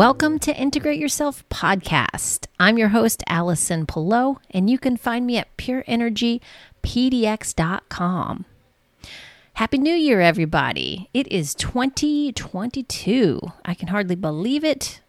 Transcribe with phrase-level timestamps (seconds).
[0.00, 2.46] Welcome to Integrate Yourself podcast.
[2.58, 8.44] I'm your host, Allison Pelot, and you can find me at pureenergypdx.com.
[9.52, 11.10] Happy New Year, everybody.
[11.12, 13.40] It is 2022.
[13.62, 15.02] I can hardly believe it.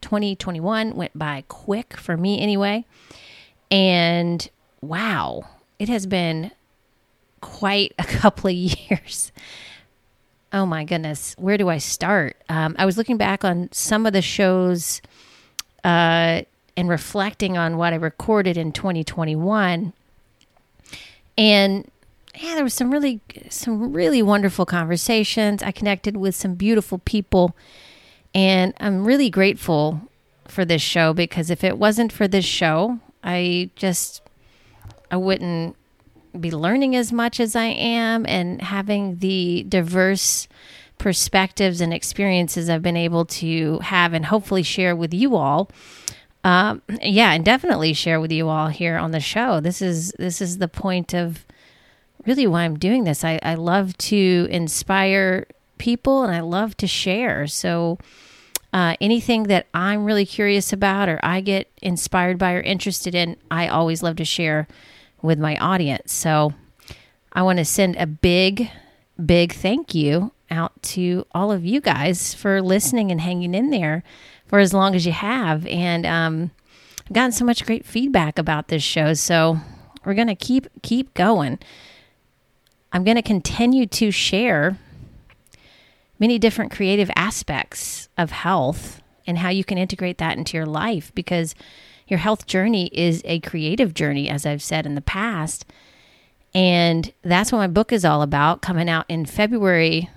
[0.00, 2.86] 2021 went by quick for me anyway.
[3.70, 4.48] And
[4.80, 5.42] wow,
[5.78, 6.52] it has been
[7.42, 9.30] quite a couple of years.
[10.52, 12.36] Oh my goodness, where do I start?
[12.48, 15.02] Um, I was looking back on some of the shows
[15.84, 16.42] uh,
[16.76, 19.92] and reflecting on what I recorded in 2021,
[21.36, 21.90] and
[22.34, 23.20] yeah, there was some really
[23.50, 25.62] some really wonderful conversations.
[25.62, 27.54] I connected with some beautiful people,
[28.34, 30.00] and I'm really grateful
[30.46, 34.22] for this show because if it wasn't for this show, I just
[35.10, 35.76] I wouldn't
[36.38, 40.48] be learning as much as I am and having the diverse
[40.98, 45.70] perspectives and experiences I've been able to have and hopefully share with you all.
[46.44, 49.60] Um, yeah, and definitely share with you all here on the show.
[49.60, 51.44] This is this is the point of
[52.26, 53.24] really why I'm doing this.
[53.24, 55.46] I, I love to inspire
[55.78, 57.46] people and I love to share.
[57.46, 57.98] So
[58.72, 63.36] uh, anything that I'm really curious about or I get inspired by or interested in,
[63.50, 64.68] I always love to share
[65.22, 66.12] with my audience.
[66.12, 66.54] So
[67.32, 68.70] I want to send a big,
[69.24, 74.02] big thank you out to all of you guys for listening and hanging in there
[74.46, 75.66] for as long as you have.
[75.66, 76.50] And um,
[77.06, 79.14] I've gotten so much great feedback about this show.
[79.14, 79.58] So
[80.04, 81.58] we're going to keep keep going.
[82.92, 84.78] I'm going to continue to share
[86.18, 91.12] many different creative aspects of health and how you can integrate that into your life
[91.14, 91.54] because
[92.08, 95.64] your health journey is a creative journey, as I've said in the past.
[96.54, 100.10] And that's what my book is all about, coming out in February,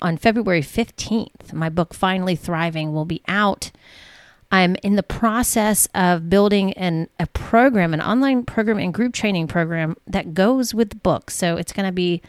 [0.00, 1.52] on February 15th.
[1.52, 3.70] My book, Finally Thriving, will be out.
[4.50, 9.48] I'm in the process of building an, a program, an online program and group training
[9.48, 11.30] program that goes with the book.
[11.30, 12.20] So it's going to be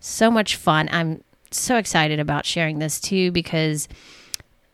[0.00, 0.88] so much fun.
[0.90, 3.86] I'm so excited about sharing this too because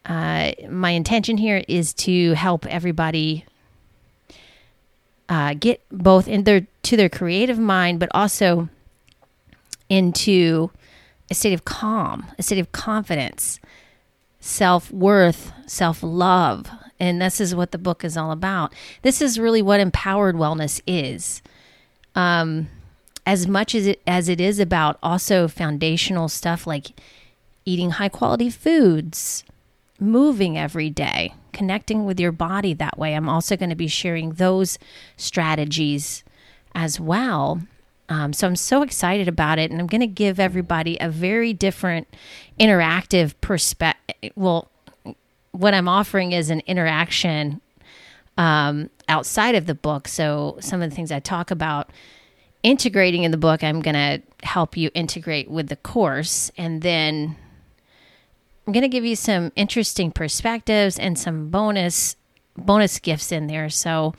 [0.04, 3.44] uh, my intention here is to help everybody
[5.28, 8.68] uh, get both in their to their creative mind, but also
[9.88, 10.70] into
[11.30, 13.60] a state of calm, a state of confidence,
[14.40, 16.68] self worth, self love.
[17.00, 18.72] And this is what the book is all about.
[19.02, 21.42] This is really what empowered wellness is.
[22.14, 22.68] Um,
[23.26, 26.88] as much as it as it is about also foundational stuff like
[27.64, 29.44] eating high quality foods,
[30.00, 33.14] moving every day, connecting with your body that way.
[33.14, 34.78] I'm also going to be sharing those
[35.16, 36.24] strategies
[36.74, 37.62] as well.
[38.08, 41.52] Um, so I'm so excited about it, and I'm going to give everybody a very
[41.52, 42.06] different
[42.60, 44.32] interactive perspective.
[44.34, 44.70] Well,
[45.52, 47.60] what I'm offering is an interaction
[48.36, 50.08] um, outside of the book.
[50.08, 51.90] So some of the things I talk about
[52.62, 57.36] integrating in the book, I'm going to help you integrate with the course, and then
[58.66, 62.16] I'm going to give you some interesting perspectives and some bonus
[62.56, 63.68] bonus gifts in there.
[63.68, 64.14] So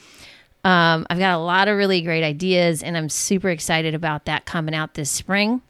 [0.64, 4.46] um, I've got a lot of really great ideas, and I'm super excited about that
[4.46, 5.62] coming out this spring.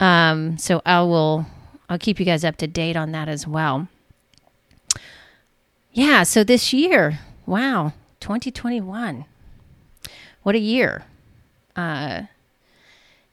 [0.00, 1.46] Um, so I will
[1.88, 3.88] I'll keep you guys up to date on that as well.
[5.92, 9.24] Yeah, so this year, wow, 2021.
[10.42, 11.04] What a year.
[11.74, 12.22] Uh,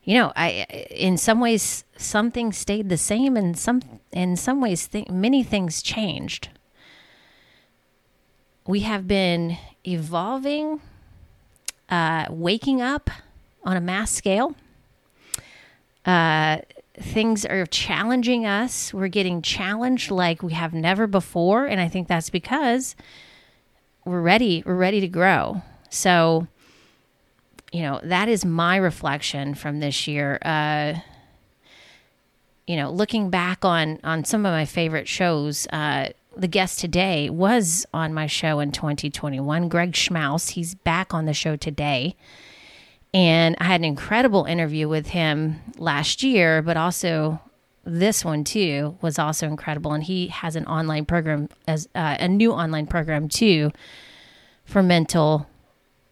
[0.04, 3.82] you know, I in some ways some things stayed the same, and some
[4.12, 6.50] in some ways th- many things changed.
[8.66, 10.82] We have been evolving,
[11.90, 13.10] uh, waking up
[13.64, 14.56] on a mass scale.
[16.06, 16.60] Uh,
[17.00, 18.94] things are challenging us.
[18.94, 22.96] We're getting challenged like we have never before, and I think that's because
[24.06, 24.64] we're ready.
[24.66, 25.62] We're ready to grow.
[25.90, 26.48] So
[27.74, 30.38] you know, that is my reflection from this year.
[30.44, 30.94] Uh,
[32.68, 37.32] you know, looking back on on some of my favorite shows, uh, the guest today
[37.32, 39.70] was on my show in 2021.
[39.70, 42.16] Greg Schmaus, he's back on the show today,
[43.12, 47.42] and I had an incredible interview with him last year, but also
[47.84, 49.94] this one too was also incredible.
[49.94, 53.72] And he has an online program as uh, a new online program too
[54.64, 55.50] for mental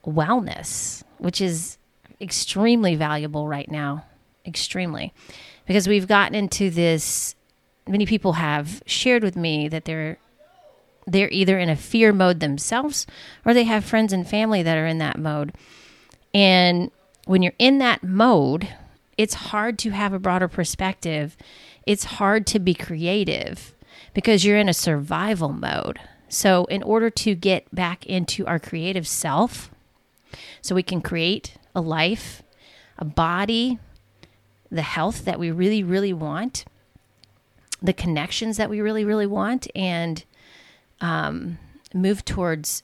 [0.03, 1.77] wellness which is
[2.19, 4.05] extremely valuable right now.
[4.45, 5.13] Extremely.
[5.67, 7.35] Because we've gotten into this
[7.87, 10.17] many people have shared with me that they're
[11.07, 13.05] they're either in a fear mode themselves
[13.45, 15.53] or they have friends and family that are in that mode.
[16.33, 16.91] And
[17.25, 18.67] when you're in that mode,
[19.17, 21.35] it's hard to have a broader perspective.
[21.85, 23.75] It's hard to be creative
[24.13, 25.99] because you're in a survival mode.
[26.29, 29.69] So, in order to get back into our creative self,
[30.61, 32.43] so we can create a life,
[32.97, 33.79] a body,
[34.71, 36.65] the health that we really, really want,
[37.81, 40.23] the connections that we really, really want, and
[41.01, 41.57] um,
[41.93, 42.83] move towards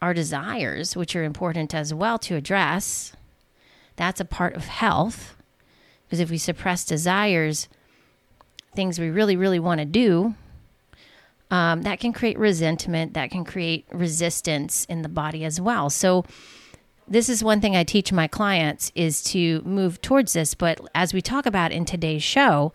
[0.00, 3.12] our desires, which are important as well to address.
[3.96, 5.36] That's a part of health.
[6.04, 7.68] Because if we suppress desires,
[8.74, 10.34] things we really, really want to do,
[11.52, 15.90] um, that can create resentment, that can create resistance in the body as well.
[15.90, 16.24] So,
[17.06, 20.54] this is one thing I teach my clients is to move towards this.
[20.54, 22.72] But as we talk about in today's show,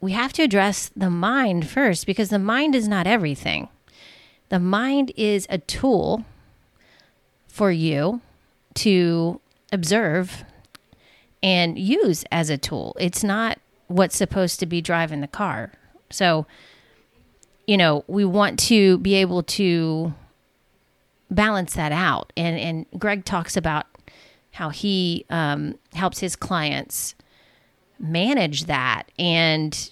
[0.00, 3.68] we have to address the mind first because the mind is not everything.
[4.48, 6.24] The mind is a tool
[7.46, 8.22] for you
[8.74, 9.40] to
[9.70, 10.44] observe
[11.44, 12.96] and use as a tool.
[12.98, 15.70] It's not what's supposed to be driving the car.
[16.10, 16.46] So,
[17.66, 20.14] you know, we want to be able to
[21.30, 22.32] balance that out.
[22.36, 23.86] And and Greg talks about
[24.52, 27.14] how he um, helps his clients
[27.98, 29.04] manage that.
[29.18, 29.90] And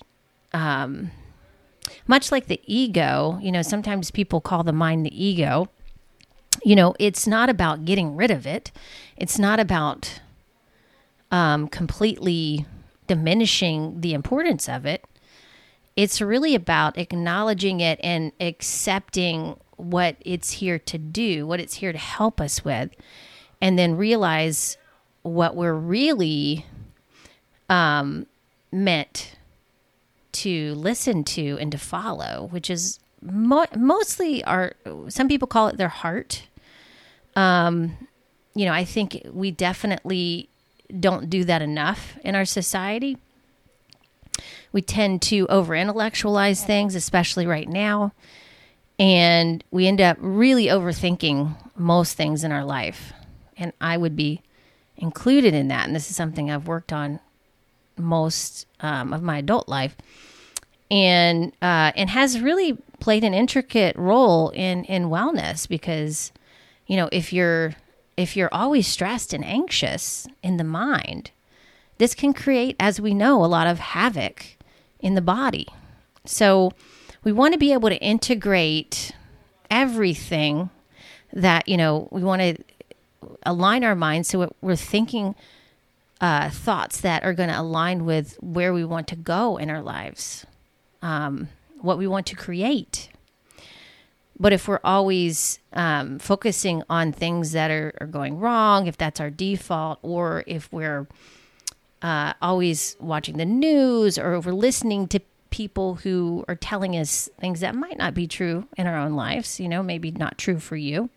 [0.52, 1.10] um,
[2.06, 5.68] much like the ego you know sometimes people call the mind the ego.
[6.64, 8.70] You know it's not about getting rid of it.
[9.16, 10.20] It's not about
[11.30, 12.66] um, completely
[13.06, 15.04] diminishing the importance of it
[15.96, 21.92] it's really about acknowledging it and accepting what it's here to do, what it's here
[21.92, 22.90] to help us with,
[23.60, 24.76] and then realize
[25.22, 26.66] what we're really
[27.68, 28.26] um,
[28.70, 29.36] meant
[30.32, 34.72] to listen to and to follow, which is mo- mostly our,
[35.08, 36.44] some people call it their heart.
[37.36, 38.08] Um,
[38.54, 40.48] you know, I think we definitely
[41.00, 43.18] don't do that enough in our society.
[44.72, 48.12] We tend to over intellectualize things, especially right now
[49.02, 53.12] and we end up really overthinking most things in our life.
[53.56, 54.42] And I would be
[54.96, 55.86] included in that.
[55.86, 57.18] And this is something I've worked on
[57.96, 59.96] most um, of my adult life,
[60.90, 66.30] and uh, and has really played an intricate role in in wellness because,
[66.86, 67.74] you know, if you're
[68.16, 71.32] if you're always stressed and anxious in the mind,
[71.98, 74.56] this can create, as we know, a lot of havoc
[75.02, 75.66] in the body.
[76.24, 76.72] So
[77.24, 79.12] we want to be able to integrate
[79.70, 80.70] everything
[81.32, 82.56] that, you know, we want to
[83.44, 85.34] align our minds so we're thinking
[86.20, 89.82] uh, thoughts that are going to align with where we want to go in our
[89.82, 90.46] lives,
[91.02, 91.48] um,
[91.80, 93.08] what we want to create.
[94.38, 99.20] But if we're always um, focusing on things that are, are, going wrong, if that's
[99.20, 101.06] our default, or if we're
[102.02, 105.20] uh, always watching the news or we're listening to
[105.50, 109.60] people who are telling us things that might not be true in our own lives,
[109.60, 111.10] you know, maybe not true for you.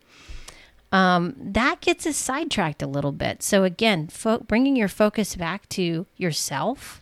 [0.92, 3.42] Um, that gets us sidetracked a little bit.
[3.42, 7.02] So, again, fo- bringing your focus back to yourself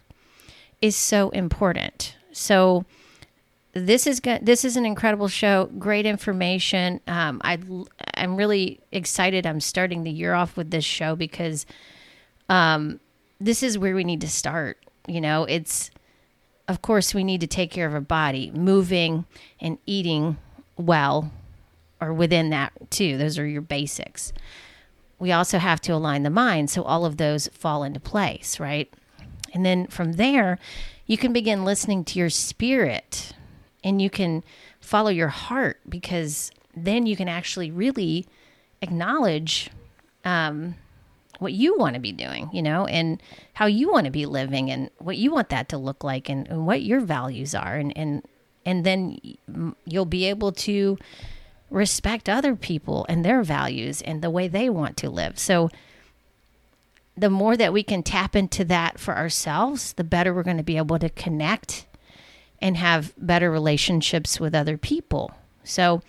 [0.81, 2.15] is so important.
[2.31, 2.85] So,
[3.73, 4.21] this is.
[4.41, 5.69] This is an incredible show.
[5.79, 7.01] Great information.
[7.07, 7.57] Um, I
[8.13, 9.47] I'm really excited.
[9.47, 11.65] I'm starting the year off with this show because
[12.49, 12.99] um,
[13.43, 14.77] this is where we need to start.
[15.07, 15.91] You know, it's
[16.67, 19.25] of course, we need to take care of our body, moving
[19.59, 20.37] and eating
[20.77, 21.31] well,
[21.99, 23.17] or within that too.
[23.17, 24.31] Those are your basics.
[25.19, 28.91] We also have to align the mind so all of those fall into place, right?
[29.53, 30.57] And then from there,
[31.05, 33.33] you can begin listening to your spirit
[33.83, 34.43] and you can
[34.79, 38.25] follow your heart because then you can actually really
[38.81, 39.69] acknowledge
[40.23, 40.75] um,
[41.39, 43.21] what you want to be doing, you know, and
[43.53, 46.47] how you want to be living and what you want that to look like and,
[46.47, 47.75] and what your values are.
[47.75, 48.23] And, and,
[48.65, 49.19] and then
[49.85, 50.97] you'll be able to
[51.69, 55.39] respect other people and their values and the way they want to live.
[55.39, 55.69] So
[57.17, 60.63] the more that we can tap into that for ourselves, the better we're going to
[60.63, 61.85] be able to connect
[62.59, 65.31] and have better relationships with other people.
[65.63, 66.01] So,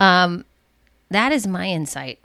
[0.00, 0.44] um,
[1.10, 2.18] that is my insight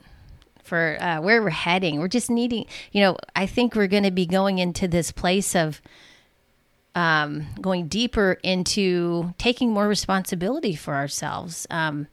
[0.72, 2.00] for uh, where we're heading.
[2.00, 5.54] We're just needing, you know, I think we're going to be going into this place
[5.54, 5.82] of
[6.96, 11.68] um, going deeper into taking more responsibility for ourselves.
[11.70, 12.08] Um,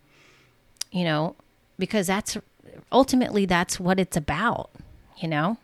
[0.91, 1.37] you know,
[1.79, 2.37] because that's
[2.91, 4.71] ultimately that's what it's about.
[5.19, 5.57] You know,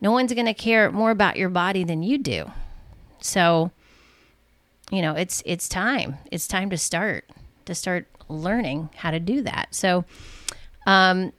[0.00, 2.50] no one's going to care more about your body than you do.
[3.20, 3.70] So,
[4.90, 6.16] you know, it's it's time.
[6.32, 7.26] It's time to start
[7.66, 9.74] to start learning how to do that.
[9.74, 10.06] So,
[10.86, 11.34] um,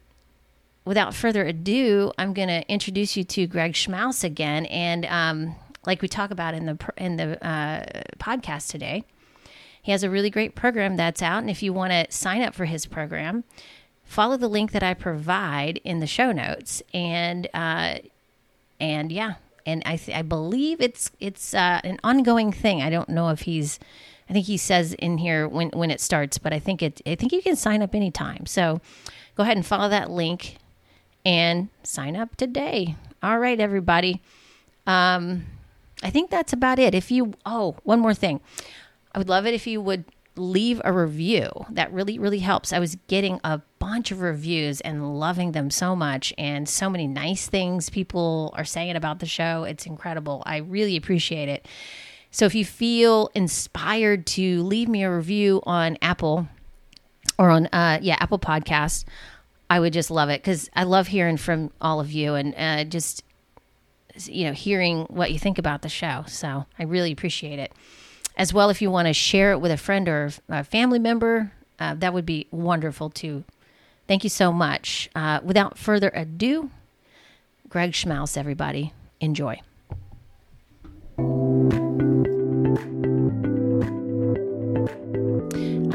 [0.90, 4.66] without further ado, I'm going to introduce you to Greg Schmaus again.
[4.66, 5.56] And um,
[5.86, 7.86] like we talk about in the in the uh,
[8.18, 9.04] podcast today,
[9.84, 11.42] he has a really great program that's out.
[11.42, 13.44] And if you want to sign up for his program,
[14.04, 16.82] follow the link that I provide in the show notes.
[16.92, 18.00] And uh,
[18.80, 19.36] and yeah,
[19.68, 22.82] and I th- I believe it's it's uh, an ongoing thing.
[22.82, 23.78] I don't know if he's.
[24.28, 27.14] I think he says in here when when it starts, but I think it I
[27.14, 28.48] think you can sign up anytime.
[28.48, 28.82] So
[29.36, 30.58] go ahead and follow that link
[31.26, 32.96] and sign up today.
[33.22, 34.22] All right, everybody.
[34.88, 35.46] Um,
[36.02, 36.96] I think that's about it.
[36.96, 38.40] If you oh, one more thing.
[39.14, 41.50] I would love it if you would leave a review.
[41.72, 42.72] That really, really helps.
[42.72, 47.08] I was getting a bunch of reviews and loving them so much, and so many
[47.08, 49.64] nice things people are saying about the show.
[49.64, 50.44] It's incredible.
[50.46, 51.68] I really appreciate it.
[52.32, 56.48] So if you feel inspired to leave me a review on Apple
[57.38, 59.06] or on, uh, yeah, Apple Podcast,
[59.70, 62.84] I would just love it because I love hearing from all of you and uh,
[62.86, 63.24] just,
[64.26, 66.24] you know, hearing what you think about the show.
[66.28, 67.72] So I really appreciate it.
[68.36, 71.52] As well if you want to share it with a friend or a family member
[71.80, 73.44] uh, that would be wonderful too.
[74.08, 75.10] Thank you so much.
[75.16, 76.70] Uh, without further ado
[77.70, 78.94] greg schmaus everybody.
[79.22, 79.62] Enjoy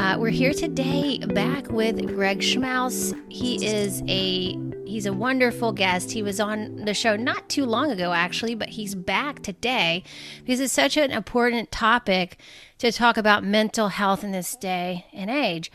[0.05, 4.55] uh, we're here today back with greg schmaus he is a
[4.87, 6.13] He's a wonderful guest.
[6.13, 10.05] He was on the show not too long ago, actually, but he's back today
[10.45, 12.39] because it's such an important topic
[12.79, 15.73] to talk about mental health in this day and age.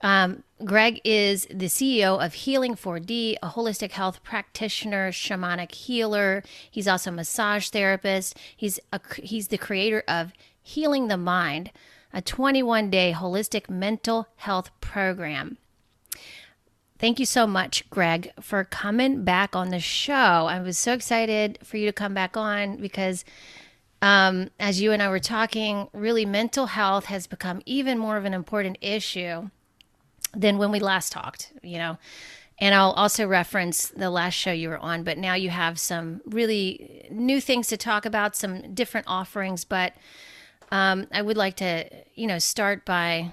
[0.00, 6.42] Um, Greg is the CEO of Healing 4D, a holistic health practitioner, shamanic healer.
[6.68, 8.36] He's also a massage therapist.
[8.56, 10.32] He's a, he's the creator of
[10.62, 11.70] Healing the Mind,
[12.12, 15.58] a 21 day holistic mental health program.
[16.98, 20.12] Thank you so much, Greg, for coming back on the show.
[20.14, 23.24] I was so excited for you to come back on because,
[24.02, 28.24] um, as you and I were talking, really mental health has become even more of
[28.24, 29.48] an important issue
[30.34, 31.98] than when we last talked, you know.
[32.60, 36.20] And I'll also reference the last show you were on, but now you have some
[36.26, 39.64] really new things to talk about, some different offerings.
[39.64, 39.92] But
[40.70, 43.32] um, I would like to, you know, start by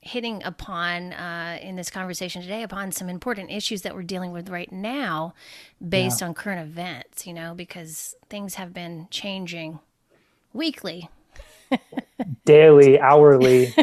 [0.00, 4.48] hitting upon uh, in this conversation today upon some important issues that we're dealing with
[4.48, 5.34] right now
[5.86, 6.28] based yeah.
[6.28, 9.80] on current events, you know, because things have been changing
[10.52, 11.10] weekly.
[12.44, 13.74] daily, hourly,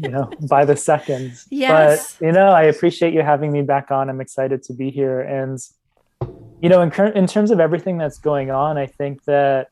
[0.00, 1.46] you know, by the seconds.
[1.50, 2.16] Yes.
[2.18, 4.08] But, you know, I appreciate you having me back on.
[4.08, 5.20] I'm excited to be here.
[5.20, 5.58] And,
[6.62, 9.68] you know, in, in terms of everything that's going on, I think that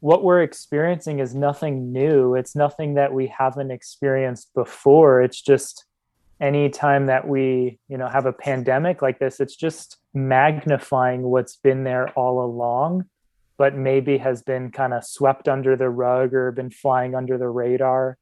[0.00, 2.34] what we're experiencing is nothing new.
[2.34, 5.22] It's nothing that we haven't experienced before.
[5.22, 5.84] It's just
[6.40, 11.84] anytime that we, you know, have a pandemic like this, it's just magnifying what's been
[11.84, 13.04] there all along,
[13.58, 17.48] but maybe has been kind of swept under the rug or been flying under the
[17.48, 18.16] radar.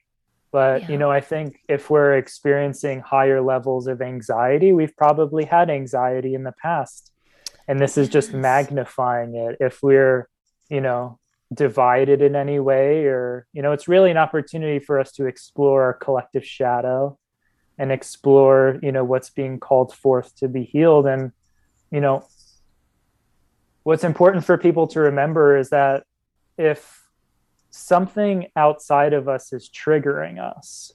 [0.51, 0.89] But, yeah.
[0.89, 6.35] you know, I think if we're experiencing higher levels of anxiety, we've probably had anxiety
[6.35, 7.13] in the past.
[7.69, 9.59] And this is just magnifying it.
[9.61, 10.27] If we're,
[10.71, 11.19] you know,
[11.53, 15.83] divided in any way or you know it's really an opportunity for us to explore
[15.83, 17.19] our collective shadow
[17.79, 21.07] and explore you know what's being called forth to be healed.
[21.07, 21.33] And
[21.91, 22.27] you know
[23.83, 26.05] what's important for people to remember is that
[26.59, 27.09] if
[27.71, 30.93] something outside of us is triggering us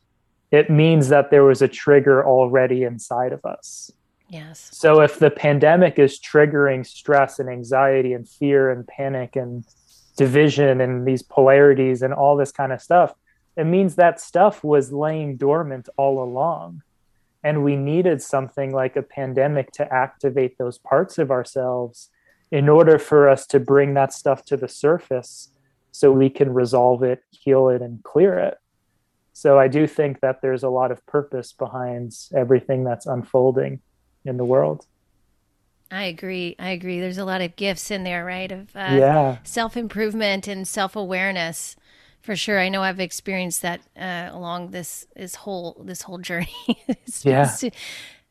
[0.54, 3.92] it means that there was a trigger already inside of us.
[4.30, 4.70] Yes.
[4.72, 9.66] So if the pandemic is triggering stress and anxiety and fear and panic and
[10.18, 13.14] division and these polarities and all this kind of stuff
[13.56, 16.82] it means that stuff was laying dormant all along.
[17.44, 22.10] And we needed something like a pandemic to activate those parts of ourselves
[22.52, 25.50] in order for us to bring that stuff to the surface
[25.92, 28.58] so we can resolve it heal it and clear it.
[29.34, 33.82] So i do think that there's a lot of purpose behind everything that's unfolding
[34.26, 34.86] in the world
[35.94, 36.56] I agree.
[36.58, 37.00] I agree.
[37.00, 38.52] There's a lot of gifts in there, right?
[38.52, 39.38] Of uh, yeah.
[39.44, 41.76] self improvement and self awareness,
[42.20, 42.60] for sure.
[42.60, 46.48] I know I've experienced that uh, along this this whole this whole journey.
[47.22, 47.42] yeah.
[47.42, 47.72] As soon,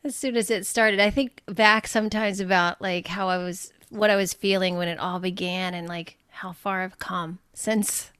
[0.02, 4.10] as soon as it started, I think back sometimes about like how I was, what
[4.10, 8.10] I was feeling when it all began, and like how far I've come since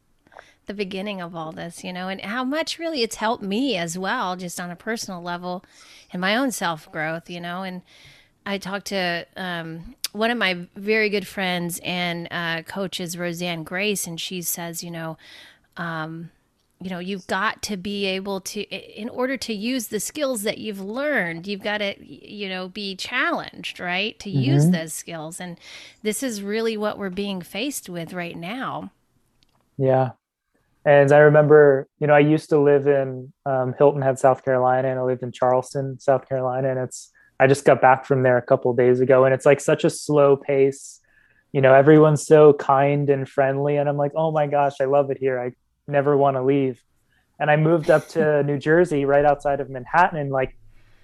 [0.67, 3.99] the beginning of all this, you know, and how much really it's helped me as
[3.99, 5.65] well, just on a personal level,
[6.13, 7.83] in my own self growth, you know, and
[8.45, 14.07] I talked to um, one of my very good friends and uh, coaches, Roseanne Grace,
[14.07, 15.17] and she says, you know,
[15.77, 16.31] um,
[16.83, 20.59] you know you've got to be able to in order to use the skills that
[20.59, 24.41] you've learned you've got to you know be challenged right to mm-hmm.
[24.41, 25.41] use those skills.
[25.41, 25.59] And
[26.03, 28.91] this is really what we're being faced with right now.
[29.79, 30.11] Yeah.
[30.85, 34.89] And i remember you know i used to live in um, hilton head south carolina
[34.89, 37.12] and i lived in charleston south carolina and it's
[37.43, 39.91] i just got back from there a couple days ago and it's like such a
[39.91, 41.01] slow pace
[41.53, 45.11] you know everyone's so kind and friendly and i'm like oh my gosh i love
[45.11, 45.53] it here i
[45.87, 46.83] never want to leave.
[47.39, 50.57] And I moved up to New Jersey, right outside of Manhattan, and like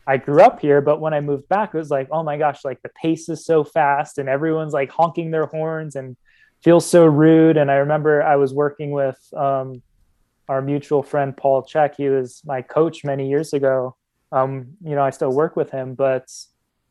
[0.06, 2.64] I grew up here, but when I moved back, it was like, oh my gosh,
[2.64, 6.16] like the pace is so fast, and everyone's like honking their horns and
[6.62, 7.56] feels so rude.
[7.56, 9.82] And I remember I was working with um,
[10.48, 11.94] our mutual friend Paul Chek.
[11.96, 13.96] He was my coach many years ago.
[14.30, 16.30] Um, you know, I still work with him, but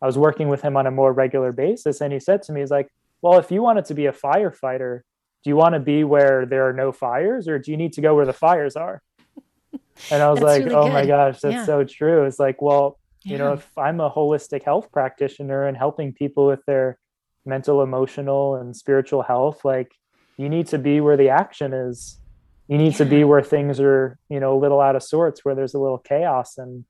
[0.01, 2.01] I was working with him on a more regular basis.
[2.01, 2.91] And he said to me, he's like,
[3.21, 5.01] well, if you wanted to be a firefighter,
[5.43, 8.01] do you want to be where there are no fires or do you need to
[8.01, 9.01] go where the fires are?
[10.11, 10.93] And I was like, really oh good.
[10.93, 11.65] my gosh, that's yeah.
[11.65, 12.25] so true.
[12.25, 13.31] It's like, well, yeah.
[13.31, 16.99] you know, if I'm a holistic health practitioner and helping people with their
[17.47, 19.91] mental, emotional, and spiritual health, like
[20.37, 22.19] you need to be where the action is.
[22.67, 22.97] You need yeah.
[22.99, 25.79] to be where things are, you know, a little out of sorts, where there's a
[25.79, 26.85] little chaos and,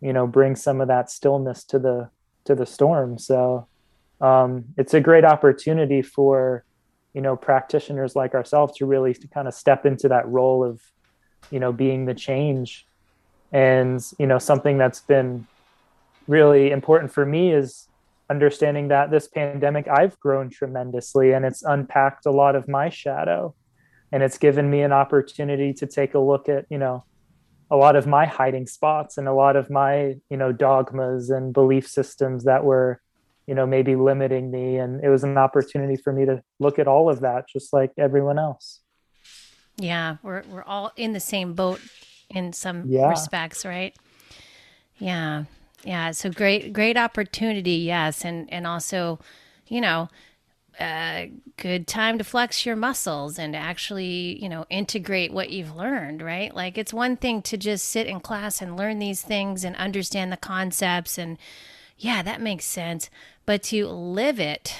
[0.00, 2.10] you know, bring some of that stillness to the
[2.44, 3.18] to the storm.
[3.18, 3.68] So
[4.20, 6.64] um, it's a great opportunity for
[7.14, 10.80] you know practitioners like ourselves to really to kind of step into that role of
[11.50, 12.86] you know being the change
[13.52, 15.46] and you know something that's been
[16.26, 17.88] really important for me is
[18.28, 23.54] understanding that this pandemic I've grown tremendously and it's unpacked a lot of my shadow
[24.12, 27.04] and it's given me an opportunity to take a look at you know
[27.70, 31.52] a lot of my hiding spots and a lot of my you know dogmas and
[31.52, 33.00] belief systems that were
[33.46, 34.76] you know maybe limiting me.
[34.76, 37.92] And it was an opportunity for me to look at all of that just like
[37.98, 38.80] everyone else.
[39.76, 41.80] Yeah we're we're all in the same boat
[42.30, 43.08] in some yeah.
[43.08, 43.94] respects right?
[44.98, 45.44] Yeah
[45.84, 46.10] yeah.
[46.10, 48.24] So great great opportunity yes.
[48.24, 49.18] And and also
[49.66, 50.08] you know
[50.80, 55.74] a uh, good time to flex your muscles and actually, you know, integrate what you've
[55.74, 56.54] learned, right?
[56.54, 60.30] Like it's one thing to just sit in class and learn these things and understand
[60.30, 61.36] the concepts and
[61.96, 63.10] yeah, that makes sense
[63.48, 64.76] but to live it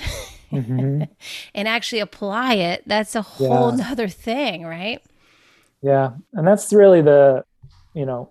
[0.53, 1.05] mm-hmm.
[1.55, 3.89] and actually apply it, that's a whole yeah.
[3.89, 5.03] nother thing, right?
[5.81, 6.11] Yeah.
[6.35, 7.47] And that's really the,
[7.95, 8.31] you know,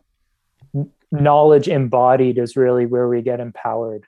[1.12, 4.06] knowledge embodied is really where we get empowered.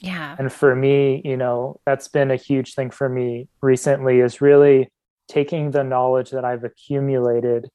[0.00, 0.34] Yeah.
[0.38, 4.90] And for me, you know, that's been a huge thing for me recently is really
[5.28, 7.68] taking the knowledge that I've accumulated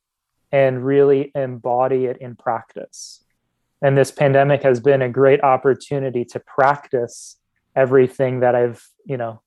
[0.51, 3.23] and really embody it in practice.
[3.82, 7.38] And this pandemic has been a great opportunity to practice
[7.75, 9.41] everything that I've, you know,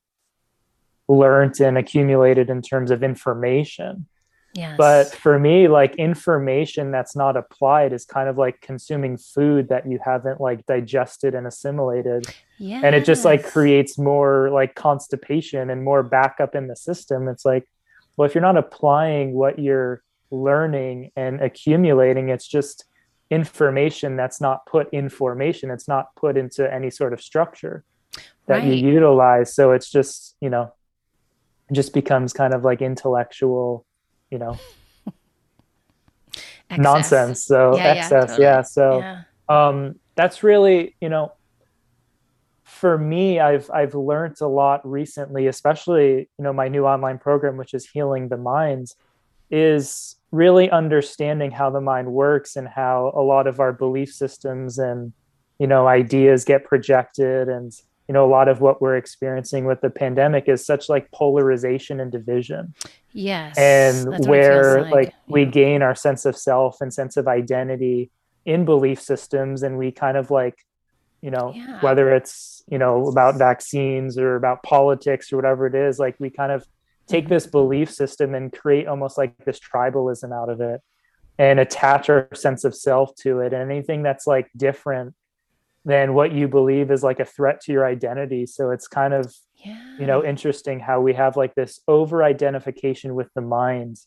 [1.09, 4.07] learned and accumulated in terms of information.
[4.55, 4.77] Yes.
[4.77, 9.89] But for me, like information that's not applied is kind of like consuming food that
[9.89, 12.27] you haven't like digested and assimilated.
[12.59, 12.83] Yes.
[12.85, 17.29] And it just like creates more like constipation and more backup in the system.
[17.29, 17.69] It's like,
[18.17, 22.85] well, if you're not applying what you're learning and accumulating, it's just
[23.31, 25.71] information that's not put in formation.
[25.71, 27.85] It's not put into any sort of structure
[28.47, 28.65] that right.
[28.65, 30.73] you utilize so it's just you know
[31.71, 33.87] it just becomes kind of like intellectual
[34.31, 34.57] you know
[36.79, 38.43] nonsense so yeah, excess yeah, totally.
[38.43, 39.23] yeah so yeah.
[39.49, 41.33] um that's really you know
[42.65, 47.57] for me i've i've learned a lot recently especially you know my new online program
[47.57, 48.95] which is healing the mind
[49.51, 54.79] is really understanding how the mind works and how a lot of our belief systems
[54.79, 55.13] and
[55.59, 57.73] you know ideas get projected and
[58.11, 62.01] you know a lot of what we're experiencing with the pandemic is such like polarization
[62.01, 62.75] and division
[63.13, 65.15] yes and where like, like yeah.
[65.29, 68.11] we gain our sense of self and sense of identity
[68.45, 70.59] in belief systems and we kind of like
[71.23, 71.81] you know yeah.
[71.83, 76.31] whether it's you know about vaccines or about politics or whatever it is like we
[76.31, 76.67] kind of
[77.07, 80.81] take this belief system and create almost like this tribalism out of it
[81.39, 85.15] and attach our sense of self to it and anything that's like different
[85.85, 88.47] than what you believe is like a threat to your identity.
[88.47, 89.97] So it's kind of, yeah.
[89.99, 93.99] you know, interesting how we have like this over identification with the mind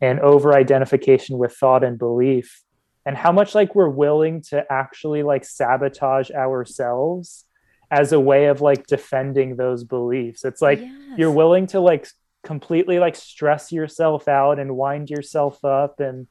[0.00, 2.62] and over identification with thought and belief
[3.06, 7.44] and how much like we're willing to actually like sabotage ourselves
[7.90, 10.44] as a way of like defending those beliefs.
[10.44, 11.18] It's like yes.
[11.18, 12.06] you're willing to like
[12.44, 16.26] completely like stress yourself out and wind yourself up and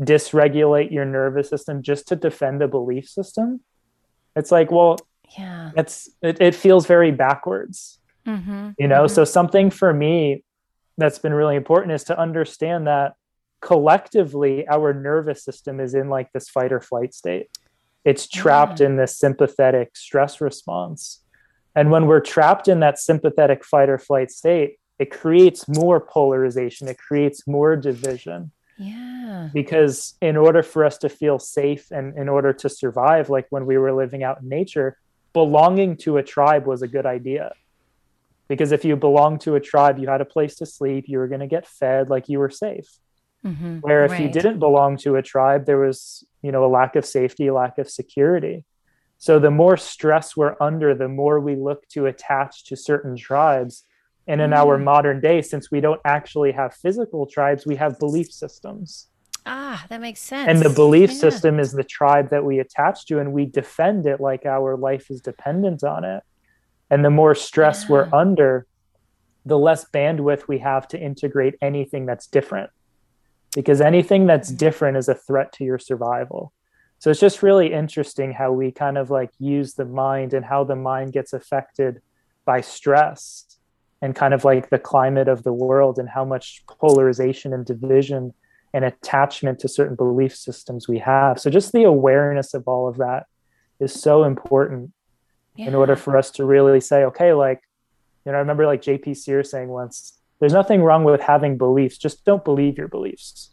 [0.00, 3.60] dysregulate your nervous system just to defend a belief system
[4.36, 4.98] it's like well
[5.36, 8.70] yeah it's it, it feels very backwards mm-hmm.
[8.78, 9.14] you know mm-hmm.
[9.14, 10.44] so something for me
[10.98, 13.14] that's been really important is to understand that
[13.60, 17.48] collectively our nervous system is in like this fight or flight state
[18.04, 18.86] it's trapped yeah.
[18.86, 21.20] in this sympathetic stress response
[21.74, 26.88] and when we're trapped in that sympathetic fight or flight state it creates more polarization
[26.88, 32.28] it creates more division yeah because in order for us to feel safe and in
[32.28, 34.96] order to survive like when we were living out in nature
[35.32, 37.52] belonging to a tribe was a good idea
[38.48, 41.28] because if you belonged to a tribe you had a place to sleep you were
[41.28, 42.98] going to get fed like you were safe
[43.44, 43.78] Mm-hmm.
[43.78, 44.22] Where if right.
[44.22, 47.54] you didn't belong to a tribe, there was, you know, a lack of safety, a
[47.54, 48.64] lack of security.
[49.18, 53.84] So the more stress we're under, the more we look to attach to certain tribes.
[54.30, 54.56] And in mm.
[54.56, 59.08] our modern day, since we don't actually have physical tribes, we have belief systems.
[59.44, 60.48] Ah, that makes sense.
[60.48, 61.16] And the belief yeah.
[61.16, 65.10] system is the tribe that we attach to, and we defend it like our life
[65.10, 66.22] is dependent on it.
[66.90, 67.90] And the more stress yeah.
[67.90, 68.66] we're under,
[69.44, 72.70] the less bandwidth we have to integrate anything that's different
[73.56, 76.52] because anything that's different is a threat to your survival.
[77.00, 80.62] So it's just really interesting how we kind of like use the mind and how
[80.62, 82.00] the mind gets affected
[82.44, 83.49] by stress
[84.02, 88.32] and kind of like the climate of the world and how much polarization and division
[88.72, 91.38] and attachment to certain belief systems we have.
[91.40, 93.26] So just the awareness of all of that
[93.78, 94.92] is so important
[95.56, 95.66] yeah.
[95.66, 97.60] in order for us to really say, okay, like,
[98.24, 101.98] you know, I remember like JP Sears saying once, there's nothing wrong with having beliefs
[101.98, 103.50] just don't believe your beliefs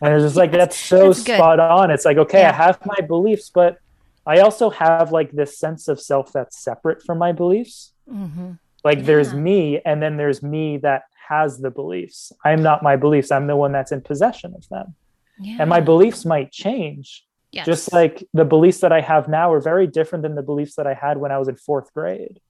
[0.00, 2.50] and it's just like that's so that's spot on it's like okay yeah.
[2.50, 3.78] i have my beliefs but
[4.26, 8.52] i also have like this sense of self that's separate from my beliefs mm-hmm.
[8.84, 9.04] Like yeah.
[9.04, 13.46] there's me and then there's me that has the beliefs i'm not my beliefs i'm
[13.46, 14.94] the one that's in possession of them
[15.40, 15.56] yeah.
[15.58, 17.66] and my beliefs might change yes.
[17.66, 20.86] just like the beliefs that i have now are very different than the beliefs that
[20.86, 22.40] i had when i was in fourth grade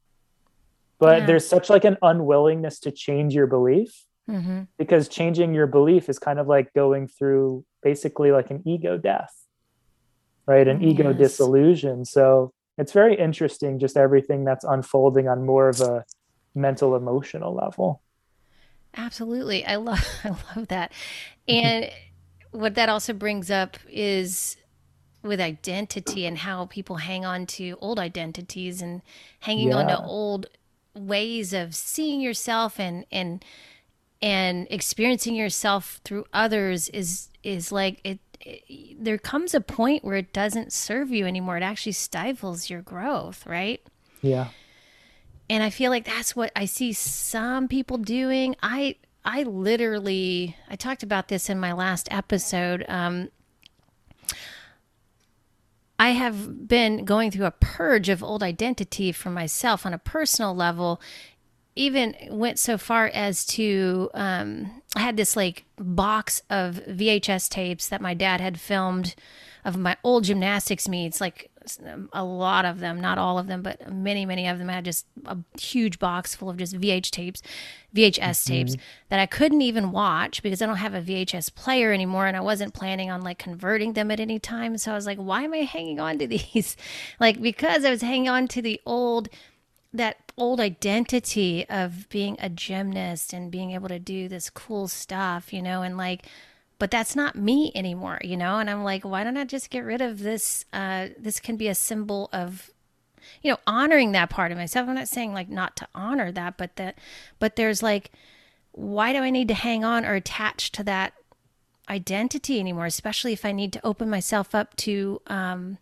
[0.99, 1.27] but yeah.
[1.27, 4.62] there's such like an unwillingness to change your belief mm-hmm.
[4.77, 9.35] because changing your belief is kind of like going through basically like an ego death
[10.47, 10.90] right an yes.
[10.90, 16.05] ego dissolution so it's very interesting just everything that's unfolding on more of a
[16.55, 18.03] mental emotional level.
[18.97, 19.64] Absolutely.
[19.64, 20.93] I love i love that.
[21.49, 21.90] And
[22.51, 24.57] what that also brings up is
[25.23, 29.03] with identity and how people hang on to old identities and
[29.40, 29.77] hanging yeah.
[29.77, 30.47] on to old
[30.95, 33.45] ways of seeing yourself and and
[34.23, 40.17] and experiencing yourself through others is is like it, it, there comes a point where
[40.17, 41.57] it doesn't serve you anymore.
[41.57, 43.81] It actually stifles your growth right?
[44.23, 44.49] Yeah
[45.48, 50.76] and i feel like that's what i see some people doing i i literally i
[50.76, 53.28] talked about this in my last episode um
[55.98, 60.54] I have been going through a purge of old identity for myself on a personal
[60.54, 61.00] level.
[61.76, 67.88] Even went so far as to, um, I had this like box of VHS tapes
[67.88, 69.14] that my dad had filmed
[69.64, 71.50] of my old gymnastics meets, like
[72.12, 74.70] a lot of them, not all of them, but many, many of them.
[74.70, 77.42] I had just a huge box full of just VH tapes,
[77.94, 78.53] VHS mm-hmm.
[78.53, 78.77] tapes
[79.09, 82.40] that I couldn't even watch because I don't have a VHS player anymore, and I
[82.40, 84.77] wasn't planning on like converting them at any time.
[84.79, 86.77] So I was like, why am I hanging on to these?
[87.20, 89.29] like because I was hanging on to the old
[89.92, 95.53] that old identity of being a gymnast and being able to do this cool stuff,
[95.53, 96.27] you know, and like
[96.79, 98.59] but that's not me anymore, you know?
[98.59, 100.65] And I'm like, why don't I just get rid of this?
[100.73, 102.71] Uh, this can be a symbol of,
[103.43, 104.89] you know, honoring that part of myself.
[104.89, 106.99] I'm not saying like not to honor that, but that,
[107.39, 108.11] but there's like,
[108.73, 111.15] why do I need to hang on or attach to that
[111.89, 112.87] identity anymore?
[112.87, 115.79] Especially if I need to open myself up to, um,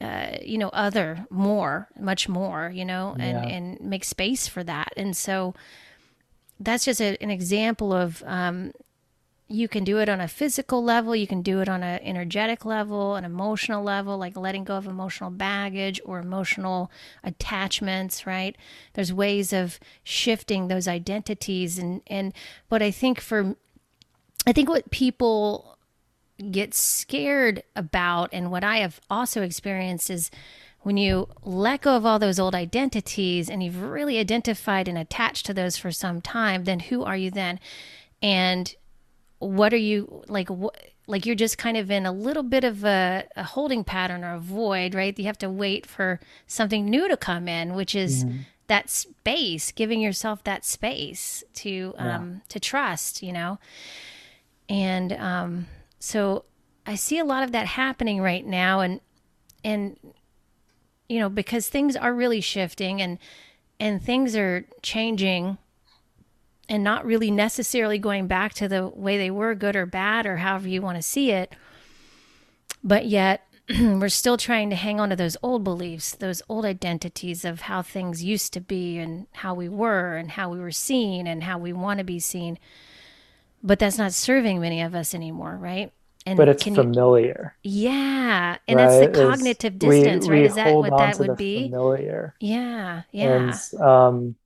[0.00, 3.56] uh, you know, other more, much more, you know, and, yeah.
[3.56, 4.92] and make space for that.
[4.98, 5.54] And so
[6.60, 8.72] that's just a, an example of, um,
[9.46, 12.64] you can do it on a physical level you can do it on an energetic
[12.64, 16.90] level an emotional level like letting go of emotional baggage or emotional
[17.22, 18.56] attachments right?
[18.94, 22.32] There's ways of shifting those identities and and
[22.68, 23.56] but i think for
[24.46, 25.78] i think what people
[26.50, 30.30] get scared about and what i have also experienced is
[30.84, 35.46] when you let go of all those old identities and you've really identified and attached
[35.46, 37.58] to those for some time then who are you then?
[38.22, 38.74] And
[39.44, 40.76] what are you like what
[41.06, 44.34] like you're just kind of in a little bit of a, a, holding pattern or
[44.34, 48.24] a void right you have to wait for something new to come in which is
[48.24, 48.38] mm-hmm.
[48.68, 52.40] that space giving yourself that space to um yeah.
[52.48, 53.58] to trust you know
[54.68, 55.66] and um
[55.98, 56.44] so
[56.86, 59.00] i see a lot of that happening right now and
[59.62, 59.98] and
[61.08, 63.18] you know because things are really shifting and
[63.78, 65.58] and things are changing
[66.68, 70.38] and not really necessarily going back to the way they were, good or bad, or
[70.38, 71.54] however you want to see it.
[72.82, 77.44] But yet, we're still trying to hang on to those old beliefs, those old identities
[77.44, 81.26] of how things used to be and how we were and how we were seen
[81.26, 82.58] and how we want to be seen.
[83.62, 85.92] But that's not serving many of us anymore, right?
[86.26, 87.54] And but it's familiar.
[87.62, 88.56] You, yeah.
[88.66, 88.88] And right?
[88.88, 90.40] that's the cognitive it's, distance, we, right?
[90.40, 91.64] We Is that what that would be?
[91.64, 92.34] Familiar.
[92.40, 93.02] Yeah.
[93.12, 93.54] Yeah.
[93.72, 94.36] And, um,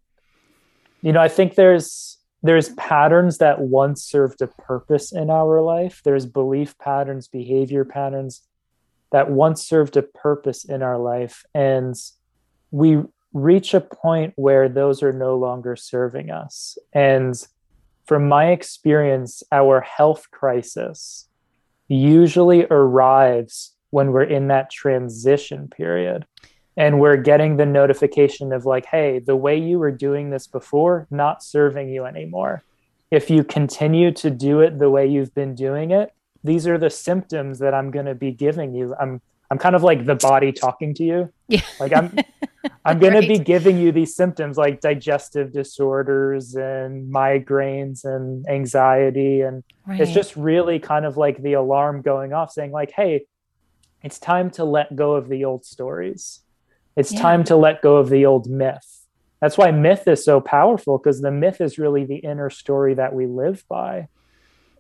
[1.03, 6.01] you know, I think there's there's patterns that once served a purpose in our life.
[6.05, 8.43] There's belief patterns, behavior patterns
[9.11, 11.45] that once served a purpose in our life.
[11.55, 11.97] And
[12.71, 16.79] we reach a point where those are no longer serving us.
[16.93, 17.35] And
[18.07, 21.27] from my experience, our health crisis
[21.89, 26.25] usually arrives when we're in that transition period
[26.79, 31.07] and we're getting the notification of like hey the way you were doing this before
[31.11, 32.63] not serving you anymore
[33.11, 36.13] if you continue to do it the way you've been doing it
[36.43, 39.83] these are the symptoms that i'm going to be giving you i'm i'm kind of
[39.83, 42.17] like the body talking to you yeah like i'm
[42.85, 43.23] i'm going right.
[43.23, 50.01] to be giving you these symptoms like digestive disorders and migraines and anxiety and Right.
[50.01, 53.25] It's just really kind of like the alarm going off saying, like, hey,
[54.03, 56.41] it's time to let go of the old stories.
[56.99, 57.23] It's yeah.
[57.23, 59.07] time to let go of the old myth.
[59.41, 63.15] That's why myth is so powerful because the myth is really the inner story that
[63.15, 64.09] we live by.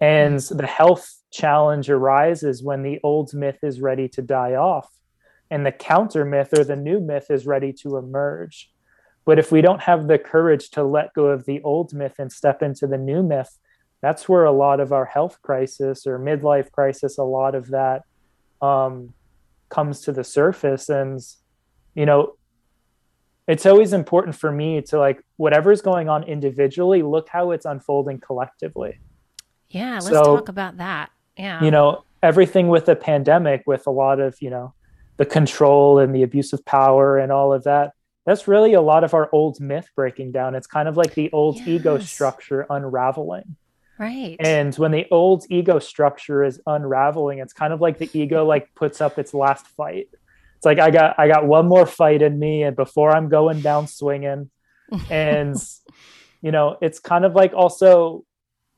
[0.01, 0.57] And mm.
[0.57, 4.91] the health challenge arises when the old myth is ready to die off
[5.49, 8.73] and the counter myth or the new myth is ready to emerge.
[9.25, 12.33] But if we don't have the courage to let go of the old myth and
[12.33, 13.57] step into the new myth,
[14.03, 18.03] that's where a lot of our health crisis or midlife crisis, a lot of that
[18.61, 19.15] um,
[19.69, 20.89] comes to the surface.
[20.89, 21.21] And,
[21.99, 22.37] you know,
[23.49, 28.21] it's always important for me to like whatever's going on individually, look how it's unfolding
[28.21, 29.01] collectively.
[29.69, 31.11] Yeah, let's so, talk about that.
[31.37, 31.65] Yeah.
[31.65, 34.75] You know, everything with the pandemic, with a lot of, you know,
[35.17, 39.03] the control and the abuse of power and all of that, that's really a lot
[39.03, 40.55] of our old myth breaking down.
[40.55, 41.67] It's kind of like the old yes.
[41.67, 43.57] ego structure unraveling.
[43.99, 44.37] Right.
[44.39, 48.73] And when the old ego structure is unraveling, it's kind of like the ego like
[48.77, 50.09] puts up its last fight.
[50.59, 53.61] It's like I got I got one more fight in me and before I'm going
[53.61, 54.51] down swinging.
[55.09, 55.57] And
[56.43, 58.25] you know, it's kind of like also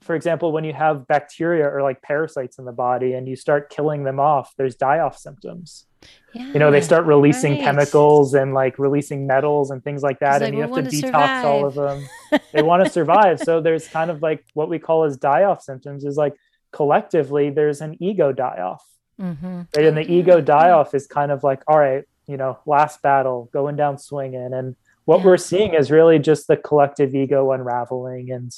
[0.03, 3.71] for example, when you have bacteria or like parasites in the body and you start
[3.71, 5.87] killing them off, there's die off symptoms.
[6.33, 7.63] Yeah, you know, they start releasing right.
[7.63, 10.43] chemicals and like releasing metals and things like that.
[10.43, 11.45] and you have to detox survive.
[11.47, 12.07] all of them.
[12.53, 13.41] they want to survive.
[13.41, 16.35] So there's kind of like what we call as die off symptoms is like
[16.73, 18.85] collectively there's an ego die off.
[19.21, 19.63] Mm-hmm.
[19.77, 19.87] Right?
[19.87, 23.51] And the ego die off is kind of like, all right, you know, last battle,
[23.53, 24.53] going down swinging.
[24.55, 25.27] And what yeah.
[25.27, 28.53] we're seeing is really just the collective ego unraveling and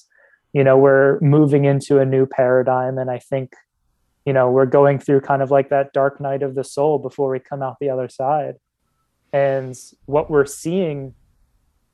[0.52, 3.54] you know we're moving into a new paradigm and i think
[4.26, 7.30] you know we're going through kind of like that dark night of the soul before
[7.30, 8.56] we come out the other side
[9.32, 11.14] and what we're seeing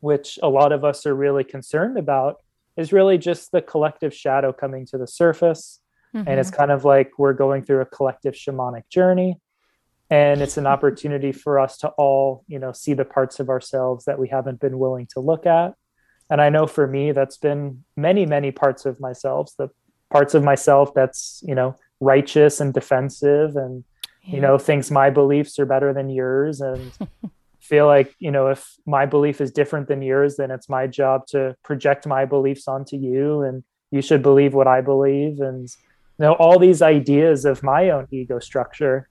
[0.01, 2.43] which a lot of us are really concerned about
[2.77, 5.81] is really just the collective shadow coming to the surface
[6.15, 6.29] mm-hmm.
[6.29, 6.59] and it's mm-hmm.
[6.59, 9.39] kind of like we're going through a collective shamanic journey
[10.11, 14.05] and it's an opportunity for us to all you know see the parts of ourselves
[14.05, 15.75] that we haven't been willing to look at
[16.31, 19.69] and i know for me that's been many many parts of myself the
[20.11, 23.85] parts of myself that's you know righteous and defensive and
[24.25, 24.35] yeah.
[24.35, 26.93] you know thinks my beliefs are better than yours and
[27.61, 31.27] feel like you know if my belief is different than yours then it's my job
[31.27, 35.69] to project my beliefs onto you and you should believe what i believe and
[36.19, 39.09] you know all these ideas of my own ego structure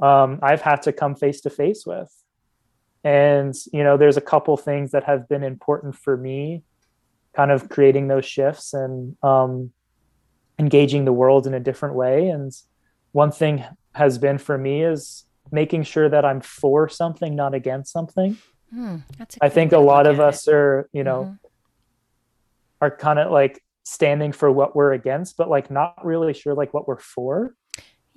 [0.00, 2.12] um, i've had to come face to face with
[3.04, 6.62] and you know there's a couple things that have been important for me
[7.34, 9.70] kind of creating those shifts and um,
[10.58, 12.52] engaging the world in a different way and
[13.12, 17.92] one thing has been for me is making sure that i'm for something not against
[17.92, 18.36] something
[18.74, 19.02] mm,
[19.40, 20.54] i think a lot of us it.
[20.54, 21.34] are you know mm-hmm.
[22.80, 26.74] are kind of like standing for what we're against but like not really sure like
[26.74, 27.54] what we're for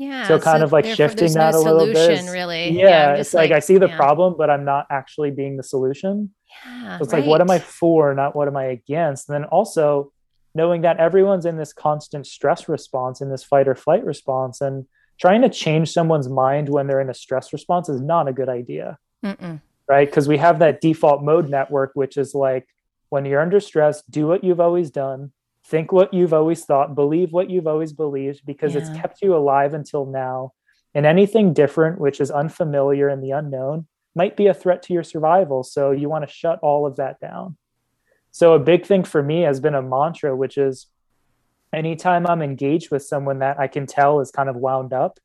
[0.02, 0.28] yeah.
[0.28, 1.96] So kind so of like shifting that no a little bit.
[1.96, 2.72] Solution really.
[2.72, 2.88] Yeah.
[2.88, 3.96] yeah it's like, like, I see the yeah.
[3.96, 6.34] problem, but I'm not actually being the solution.
[6.66, 6.98] Yeah.
[6.98, 7.20] So it's right.
[7.20, 9.30] like, what am I for, not what am I against?
[9.30, 10.12] And then also
[10.56, 14.88] knowing that everyone's in this constant stress response, in this fight or flight response, and
[15.20, 18.50] trying to change someone's mind when they're in a stress response is not a good
[18.50, 18.98] idea.
[19.24, 19.62] Mm-mm.
[19.88, 20.10] Right.
[20.10, 22.68] Because we have that default mode network, which is like
[23.10, 25.32] when you're under stress, do what you've always done
[25.72, 28.82] think what you've always thought, believe what you've always believed because yeah.
[28.82, 30.52] it's kept you alive until now.
[30.94, 35.04] And anything different, which is unfamiliar and the unknown, might be a threat to your
[35.04, 35.64] survival.
[35.64, 37.56] So you want to shut all of that down.
[38.32, 40.88] So a big thing for me has been a mantra, which is
[41.72, 45.20] anytime I'm engaged with someone that I can tell is kind of wound up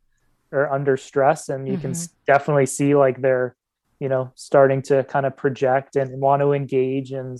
[0.52, 1.92] or under stress, and you mm-hmm.
[1.92, 3.56] can definitely see like they're,
[3.98, 7.38] you know, starting to kind of project and want to engage, and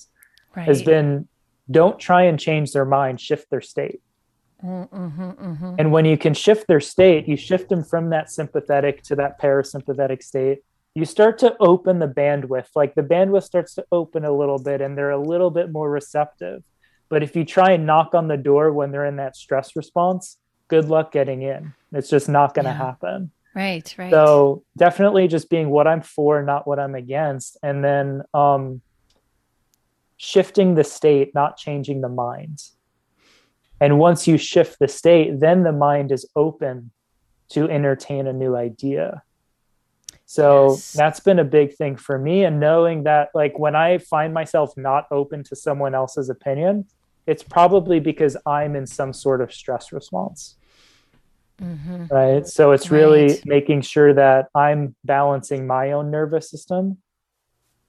[0.57, 0.67] right.
[0.67, 1.29] has been
[1.71, 4.01] don't try and change their mind, shift their state.
[4.65, 5.75] Mm-hmm, mm-hmm.
[5.79, 9.41] And when you can shift their state, you shift them from that sympathetic to that
[9.41, 10.61] parasympathetic state.
[10.95, 14.81] You start to open the bandwidth, like the bandwidth starts to open a little bit
[14.81, 16.63] and they're a little bit more receptive.
[17.09, 20.39] But if you try and knock on the door when they're in that stress response,
[20.69, 21.75] good luck getting in.
[21.93, 22.79] It's just not going to yeah.
[22.79, 23.31] happen.
[23.55, 24.11] Right, right.
[24.11, 27.57] So definitely just being what I'm for, not what I'm against.
[27.63, 28.83] And then um,
[30.17, 32.63] shifting the state, not changing the mind.
[33.81, 36.91] And once you shift the state, then the mind is open
[37.51, 39.23] to entertain a new idea.
[40.25, 40.93] So yes.
[40.93, 42.45] that's been a big thing for me.
[42.45, 46.87] And knowing that, like, when I find myself not open to someone else's opinion,
[47.27, 50.57] it's probably because I'm in some sort of stress response.
[51.63, 52.07] Mm-hmm.
[52.07, 52.47] Right.
[52.47, 53.47] So it's really right.
[53.47, 56.99] making sure that I'm balancing my own nervous system.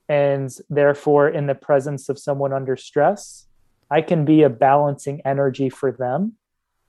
[0.10, 3.48] And therefore, in the presence of someone under stress,
[3.89, 6.34] I can be a balancing energy for them.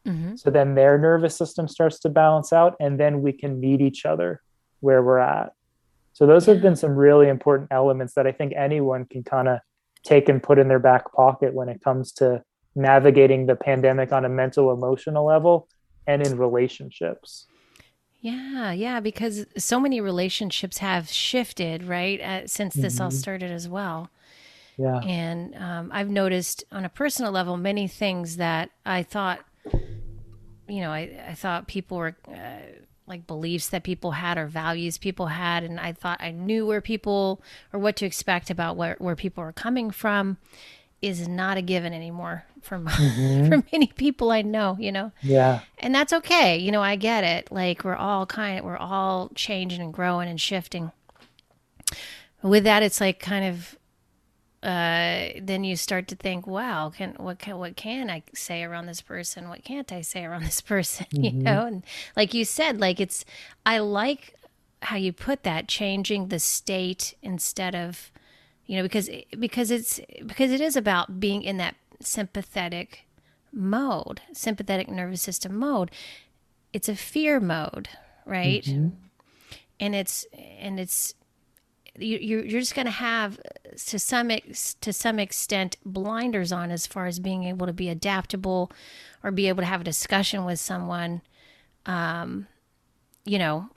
[0.07, 0.37] Mm-hmm.
[0.37, 4.07] So then their nervous system starts to balance out, and then we can meet each
[4.07, 4.43] other
[4.81, 5.53] where we're at.
[6.13, 9.59] So those have been some really important elements that I think anyone can kind of
[10.05, 12.43] take and put in their back pocket when it comes to
[12.75, 15.69] navigating the pandemic on a mental emotional level
[16.07, 17.47] and in relationships.
[18.21, 23.05] Yeah, yeah, because so many relationships have shifted, right, uh, since this mm-hmm.
[23.05, 24.11] all started as well.
[24.77, 25.01] Yeah.
[25.01, 29.41] And um, I've noticed on a personal level many things that I thought,
[29.73, 32.59] you know, I, I thought people were uh,
[33.07, 35.65] like beliefs that people had or values people had.
[35.65, 37.41] And I thought I knew where people
[37.73, 40.39] or what to expect about where, where people are coming from
[41.01, 43.49] is not a given anymore for, mm-hmm.
[43.49, 45.13] for many people I know, you know?
[45.23, 45.61] Yeah.
[45.79, 46.57] And that's okay.
[46.57, 47.53] You know, I get it.
[47.53, 50.93] Like we're all kind of, we're all changing and growing and shifting.
[52.43, 53.79] With that, it's like kind of
[54.63, 58.87] uh, then you start to think, wow, can what can what can I say around
[58.87, 59.49] this person?
[59.49, 61.07] What can't I say around this person?
[61.15, 61.25] Mm-hmm.
[61.25, 61.85] You know, and
[62.17, 63.25] like you said, like it's
[63.65, 64.35] I like
[64.83, 68.13] how you put that, changing the state instead of,
[68.69, 73.07] you know, because because it's because it is about being in that sympathetic
[73.51, 75.91] mode, sympathetic nervous system mode.
[76.73, 77.89] It's a fear mode,
[78.27, 78.63] right?
[78.63, 78.89] Mm-hmm.
[79.81, 80.27] And it's
[80.59, 81.15] and it's
[81.97, 83.41] you, you're just going to have
[83.87, 87.89] to some ex, to some extent blinders on as far as being able to be
[87.89, 88.71] adaptable
[89.25, 91.23] or be able to have a discussion with someone
[91.87, 92.47] um
[93.25, 93.69] you know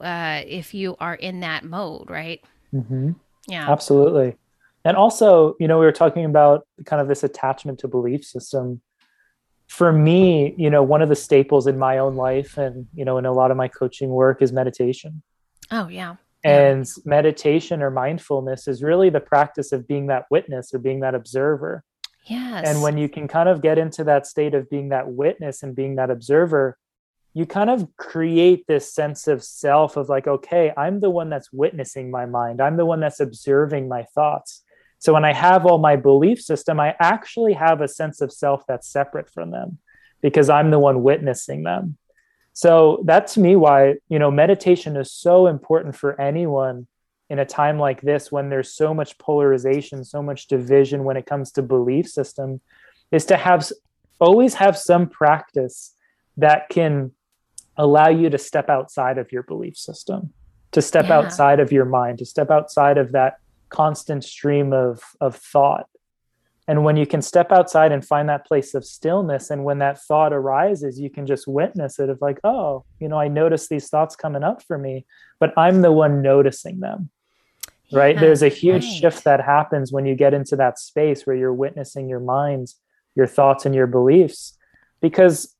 [0.00, 3.12] uh if you are in that mode right mm-hmm.
[3.48, 3.70] Yeah.
[3.70, 4.36] Absolutely.
[4.84, 8.80] And also you know we were talking about kind of this attachment to belief system.
[9.68, 13.18] For me you know one of the staples in my own life and you know
[13.18, 15.22] in a lot of my coaching work is meditation.
[15.70, 16.16] Oh yeah.
[16.44, 21.14] And meditation or mindfulness is really the practice of being that witness or being that
[21.16, 21.82] observer.
[22.26, 22.68] Yes.
[22.68, 25.74] And when you can kind of get into that state of being that witness and
[25.74, 26.76] being that observer,
[27.36, 31.52] you kind of create this sense of self of like, okay, I'm the one that's
[31.52, 32.62] witnessing my mind.
[32.62, 34.62] I'm the one that's observing my thoughts.
[35.00, 38.66] So when I have all my belief system, I actually have a sense of self
[38.66, 39.76] that's separate from them
[40.22, 41.98] because I'm the one witnessing them.
[42.54, 46.86] So that's to me why, you know, meditation is so important for anyone
[47.28, 51.26] in a time like this when there's so much polarization, so much division when it
[51.26, 52.62] comes to belief system
[53.12, 53.70] is to have
[54.20, 55.92] always have some practice
[56.38, 57.12] that can
[57.76, 60.32] allow you to step outside of your belief system,
[60.72, 61.18] to step yeah.
[61.18, 65.88] outside of your mind, to step outside of that constant stream of of thought
[66.68, 70.02] and when you can step outside and find that place of stillness, and when that
[70.02, 73.88] thought arises, you can just witness it of like, oh, you know, I notice these
[73.88, 75.06] thoughts coming up for me,
[75.38, 77.10] but I'm the one noticing them.
[77.86, 78.18] Yeah, right.
[78.18, 78.92] There's a huge right.
[78.94, 82.74] shift that happens when you get into that space where you're witnessing your minds,
[83.14, 84.58] your thoughts, and your beliefs.
[85.00, 85.54] Because,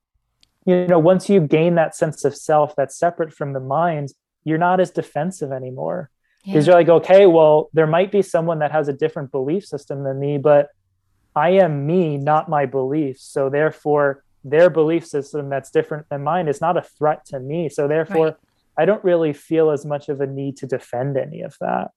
[0.67, 4.11] you know, once you gain that sense of self that's separate from the mind,
[4.45, 6.11] you're not as defensive anymore.
[6.45, 6.73] Because yeah.
[6.73, 10.19] you're like, okay, well, there might be someone that has a different belief system than
[10.21, 10.69] me, but
[11.35, 13.23] I am me, not my beliefs.
[13.23, 17.69] So therefore, their belief system that's different than mine is not a threat to me.
[17.69, 18.37] So therefore, right.
[18.79, 21.91] I don't really feel as much of a need to defend any of that.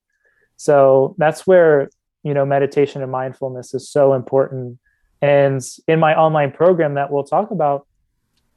[0.58, 1.90] So that's where,
[2.24, 4.80] you know, meditation and mindfulness is so important.
[5.22, 7.88] And in my online program that we'll talk about,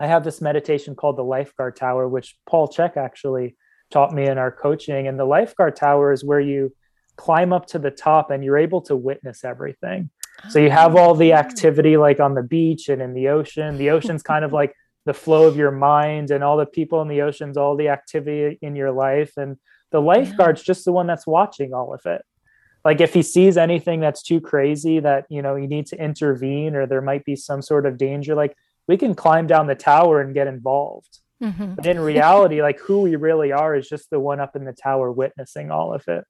[0.03, 3.55] I have this meditation called the Lifeguard Tower, which Paul Chek actually
[3.92, 5.07] taught me in our coaching.
[5.07, 6.74] And the Lifeguard Tower is where you
[7.16, 10.11] climb up to the top and you're able to witness everything
[10.48, 11.36] So you have all the ah.
[11.36, 13.78] activity like on the beach and in the ocean.
[13.78, 14.74] The ocean's kind of like
[15.07, 18.59] the flow of your mind and all the people in the oceans, all the activity
[18.61, 19.34] in your life.
[19.36, 19.57] And
[19.92, 22.22] the lifeguard's just the one that's watching all of it.
[22.84, 26.74] Like if he sees anything that's too crazy that, you know, you need to intervene
[26.74, 28.57] or there might be some sort of danger, like
[28.89, 31.18] we can climb down the tower and get involved.
[31.43, 31.74] Mm-hmm.
[31.74, 34.72] But in reality, like who we really are is just the one up in the
[34.72, 36.24] tower witnessing all of it.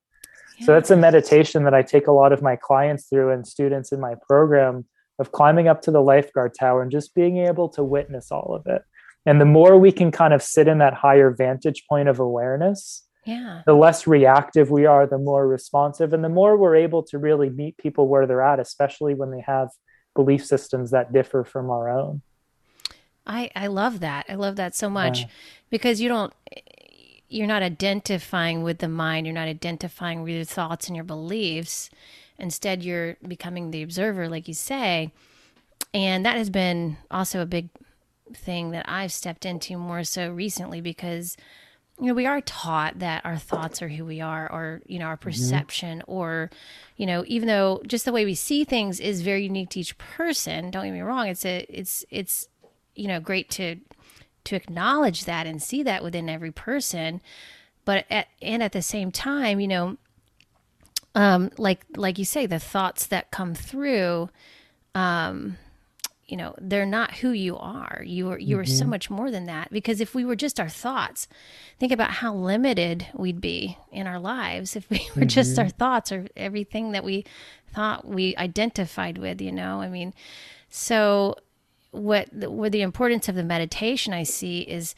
[0.61, 3.91] So that's a meditation that I take a lot of my clients through and students
[3.91, 4.87] in my program
[5.19, 8.67] of climbing up to the lifeguard tower and just being able to witness all of
[8.67, 8.83] it.
[9.27, 13.07] And the more we can kind of sit in that higher vantage point of awareness,
[13.25, 13.63] yeah.
[13.67, 17.51] the less reactive we are, the more responsive, and the more we're able to really
[17.51, 19.69] meet people where they're at, especially when they have
[20.15, 22.23] belief systems that differ from our own.
[23.27, 24.27] I, I love that.
[24.29, 25.27] I love that so much yeah.
[25.71, 26.33] because you don't
[27.29, 31.89] you're not identifying with the mind, you're not identifying with your thoughts and your beliefs.
[32.39, 35.13] Instead, you're becoming the observer, like you say.
[35.95, 37.69] And that has been also a big
[38.35, 41.37] thing that I've stepped into more so recently because
[42.01, 45.05] you know we are taught that our thoughts are who we are or you know
[45.05, 45.29] our mm-hmm.
[45.29, 46.11] perception mm-hmm.
[46.11, 46.51] or
[46.97, 49.99] you know even though just the way we see things is very unique to each
[49.99, 52.49] person don't get me wrong it's a it's it's
[52.95, 53.77] you know great to
[54.45, 57.21] to acknowledge that and see that within every person
[57.85, 59.97] but at, and at the same time you know
[61.15, 64.29] um like like you say the thoughts that come through
[64.95, 65.57] um
[66.27, 68.73] you know they're not who you are you are you are mm-hmm.
[68.73, 71.29] so much more than that because if we were just our thoughts
[71.79, 75.27] think about how limited we'd be in our lives if we were mm-hmm.
[75.27, 77.25] just our thoughts or everything that we
[77.75, 80.15] thought we identified with you know i mean
[80.71, 81.37] so
[81.93, 84.95] what the, what the importance of the meditation I see is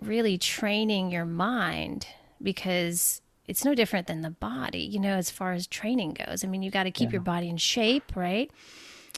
[0.00, 2.06] really training your mind
[2.42, 6.44] because it's no different than the body, you know, as far as training goes.
[6.44, 7.14] I mean, you got to keep yeah.
[7.14, 8.50] your body in shape, right?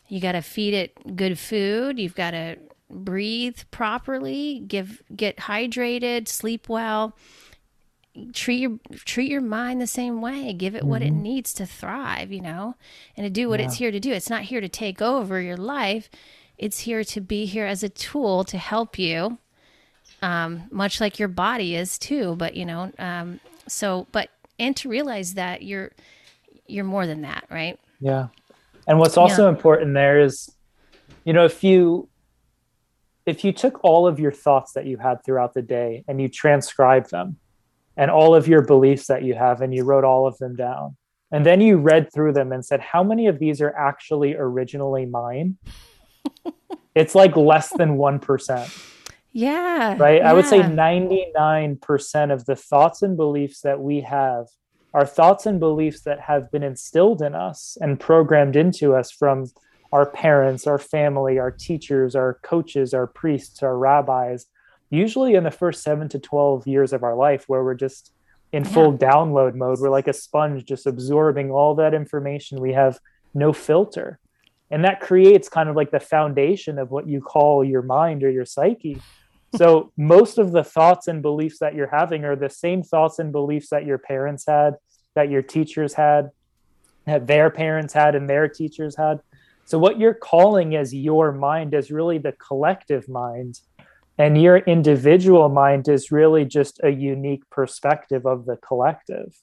[0.09, 1.99] You got to feed it good food.
[1.99, 2.57] You've got to
[2.89, 7.17] breathe properly, give get hydrated, sleep well.
[8.35, 10.53] Treat your treat your mind the same way.
[10.53, 10.89] Give it mm-hmm.
[10.89, 11.23] what it mm-hmm.
[11.23, 12.75] needs to thrive, you know,
[13.17, 13.67] and to do what yeah.
[13.67, 14.13] it's here to do.
[14.13, 16.11] It's not here to take over your life
[16.63, 19.37] it's here to be here as a tool to help you,
[20.23, 22.37] um, much like your body is too.
[22.37, 25.91] But you know, um, so but and to realize that you're
[26.69, 27.81] you're more than that, right?
[28.01, 28.29] Yeah.
[28.87, 29.49] And what's also yeah.
[29.49, 30.55] important there is,
[31.25, 32.09] you know, if you
[33.27, 36.29] if you took all of your thoughts that you had throughout the day and you
[36.29, 37.39] transcribed them
[37.97, 40.97] and all of your beliefs that you have and you wrote all of them down
[41.33, 45.07] and then you read through them and said how many of these are actually originally
[45.07, 45.57] mine
[46.95, 48.89] it's like less than 1%.
[49.33, 49.97] Yeah.
[49.99, 50.19] Right.
[50.19, 50.31] Yeah.
[50.31, 54.47] I would say 99% of the thoughts and beliefs that we have
[54.95, 59.47] are thoughts and beliefs that have been instilled in us and programmed into us from
[59.91, 64.47] our parents, our family, our teachers, our coaches, our priests, our rabbis,
[64.91, 68.13] usually in the first seven to 12 years of our life, where we're just
[68.53, 69.11] in full yeah.
[69.11, 69.81] download mode.
[69.81, 72.61] We're like a sponge, just absorbing all that information.
[72.61, 72.99] We have
[73.35, 74.19] no filter
[74.73, 78.31] and that creates kind of like the foundation of what you call your mind or
[78.31, 79.01] your psyche.
[79.55, 83.31] So most of the thoughts and beliefs that you're having are the same thoughts and
[83.31, 84.75] beliefs that your parents had
[85.15, 86.31] that your teachers had
[87.05, 89.21] that their parents had and their teachers had.
[89.65, 93.61] So what you're calling as your mind is really the collective mind.
[94.19, 99.35] And your individual mind is really just a unique perspective of the collective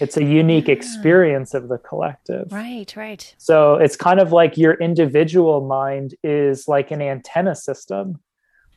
[0.00, 0.74] it's a unique yeah.
[0.74, 2.52] experience of the collective.
[2.52, 3.34] Right, right.
[3.38, 8.20] So it's kind of like your individual mind is like an antenna system,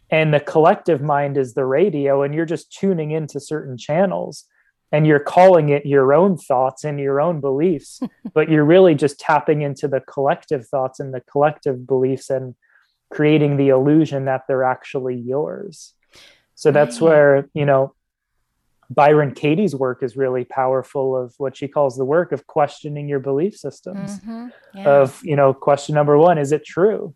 [0.09, 4.45] and the collective mind is the radio, and you're just tuning into certain channels
[4.91, 7.99] and you're calling it your own thoughts and your own beliefs,
[8.33, 12.55] but you're really just tapping into the collective thoughts and the collective beliefs and
[13.11, 15.93] creating the illusion that they're actually yours.
[16.55, 17.93] So that's where, you know,
[18.89, 23.19] Byron Katie's work is really powerful of what she calls the work of questioning your
[23.19, 24.19] belief systems.
[24.19, 24.47] Mm-hmm.
[24.75, 24.89] Yeah.
[24.89, 27.13] Of, you know, question number one, is it true?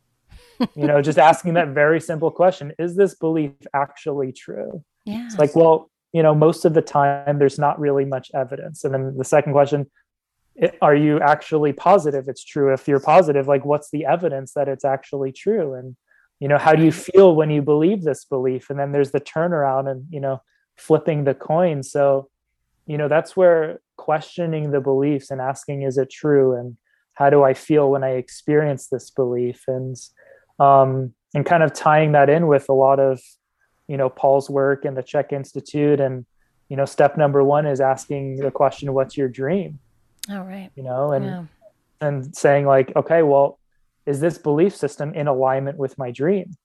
[0.76, 4.84] you know, just asking that very simple question, is this belief actually true?
[5.06, 5.26] Yeah.
[5.26, 8.84] It's like, well, you know, most of the time there's not really much evidence.
[8.84, 9.90] And then the second question,
[10.82, 12.74] are you actually positive it's true?
[12.74, 15.74] If you're positive, like what's the evidence that it's actually true?
[15.74, 15.96] And,
[16.40, 18.70] you know, how do you feel when you believe this belief?
[18.70, 20.42] And then there's the turnaround and, you know,
[20.80, 21.84] flipping the coin.
[21.84, 22.30] So
[22.88, 26.56] you know that's where questioning the beliefs and asking is it true?
[26.56, 26.78] And
[27.14, 29.64] how do i feel when i experience this belief?
[29.68, 29.96] And
[30.60, 33.20] um and kind of tying that in with a lot of
[33.88, 36.00] you know paul's work and the CHEK Institute.
[36.00, 36.26] And
[36.70, 39.80] you know step number one is asking the question what's your dream?
[40.32, 40.72] All right.
[40.76, 41.44] You know and yeah.
[42.02, 43.60] and saying like okay well
[44.06, 46.56] is this belief system in alignment with my dream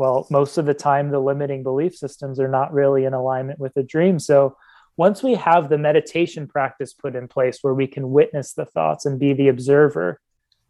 [0.00, 3.74] well most of the time the limiting belief systems are not really in alignment with
[3.74, 4.18] the dream.
[4.18, 4.56] So
[4.96, 9.04] once we have the meditation practice put in place where we can witness the thoughts
[9.04, 10.18] and be the observer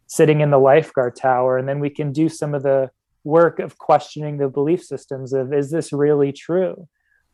[0.05, 2.91] sitting in the lifeguard tower and then we can do some of the
[3.23, 6.89] work of questioning the belief systems of is this really true?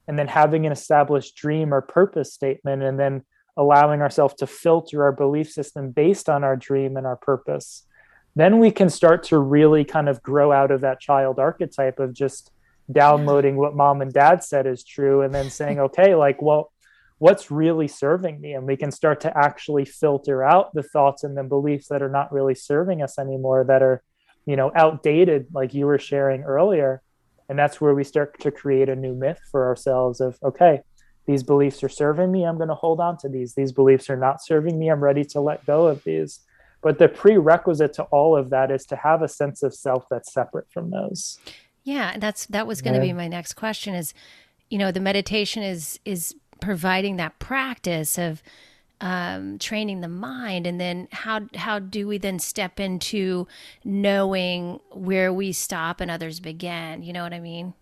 [0.07, 3.23] And then having an established dream or purpose statement and then
[3.57, 7.87] allowing ourselves to filter our belief system based on our dream and our purpose
[8.39, 12.13] then we can start to really kind of grow out of that child archetype of
[12.13, 12.51] just
[12.91, 16.71] downloading what mom and dad said is true and then saying okay like well
[17.19, 18.53] what's really serving me?
[18.53, 22.09] And we can start to actually filter out the thoughts and the beliefs that are
[22.09, 24.03] not really serving us anymore that are
[24.45, 27.01] you know outdated like you were sharing earlier.
[27.49, 30.81] And that's where we start to create a new myth for ourselves of okay
[31.25, 32.45] these beliefs are serving me.
[32.45, 33.53] I'm going to hold on to these.
[33.53, 34.87] These beliefs are not serving me.
[34.87, 36.39] I'm ready to let go of these
[36.87, 40.31] but the prerequisite to all of that is to have a sense of self that's
[40.31, 41.37] separate from those.
[41.83, 43.11] Yeah that's that was going to yeah.
[43.11, 44.13] be my next question is
[44.69, 48.41] you know the meditation is is providing that practice of
[49.01, 50.65] um, training the mind.
[50.65, 53.49] And then how how do we then step into
[53.83, 57.03] knowing where we stop and others begin?
[57.03, 57.73] You know what i mean?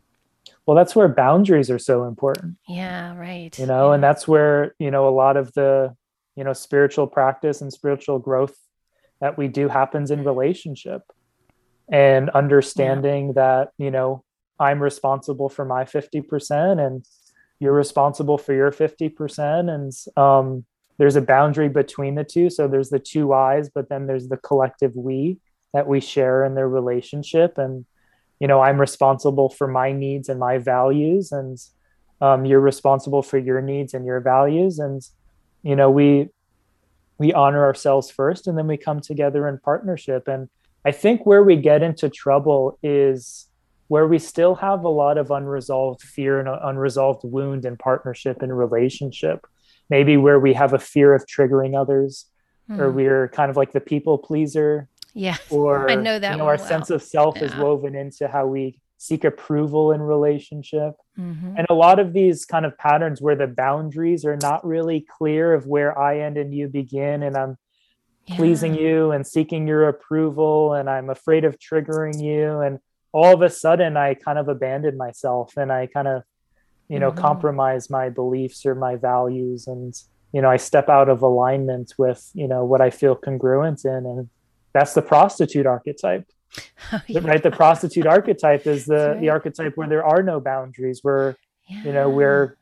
[0.65, 2.57] Well that's where boundaries are so important.
[2.67, 3.55] Yeah right.
[3.59, 3.93] You know yeah.
[3.93, 5.95] and that's where you know a lot of the
[6.35, 8.64] you know spiritual practice and spiritual growth
[9.25, 11.01] that we do happens in relationship.
[11.89, 13.33] And understanding yeah.
[13.41, 14.23] that you know
[14.59, 17.05] i'm responsible for my 50% and
[17.59, 19.91] you're responsible for your 50% and
[20.25, 20.65] um,
[20.97, 22.49] there's a boundary between the two.
[22.49, 25.39] So there's the two eyes but then there's the collective we
[25.73, 27.57] that we share in their relationship.
[27.57, 27.85] And
[28.39, 31.31] you know i'm responsible for my needs and my values.
[31.31, 31.57] And
[32.21, 34.77] um, you're responsible for your needs and your values.
[34.77, 35.01] And
[35.63, 36.29] you know we
[37.17, 40.49] we honor ourselves first and then we come together in partnership and
[40.85, 43.47] i think where we get into trouble is
[43.87, 48.57] where we still have a lot of unresolved fear and unresolved wound in partnership and
[48.57, 49.45] relationship
[49.89, 52.25] maybe where we have a fear of triggering others
[52.69, 52.79] mm.
[52.79, 52.95] or hmm.
[52.95, 56.57] we're kind of like the people pleaser yeah or i know that you know, our
[56.57, 56.67] well.
[56.67, 57.45] sense of self yeah.
[57.45, 61.55] is woven into how we seek approval in relationship mm-hmm.
[61.57, 65.53] and a lot of these kind of patterns where the boundaries are not really clear
[65.53, 67.57] of where i end and you begin and i'm
[68.25, 68.35] yeah.
[68.35, 72.79] pleasing you and seeking your approval and i'm afraid of triggering you and
[73.11, 76.23] all of a sudden i kind of abandon myself and i kind of
[76.89, 77.19] you know mm-hmm.
[77.19, 79.93] compromise my beliefs or my values and
[80.31, 84.05] you know i step out of alignment with you know what i feel congruent in
[84.05, 84.29] and
[84.73, 86.27] that's the prostitute archetype
[86.93, 87.19] oh, yeah.
[87.23, 89.21] right the prostitute archetype is the right.
[89.21, 91.35] the archetype where there are no boundaries where
[91.67, 91.83] yeah.
[91.83, 92.57] you know we're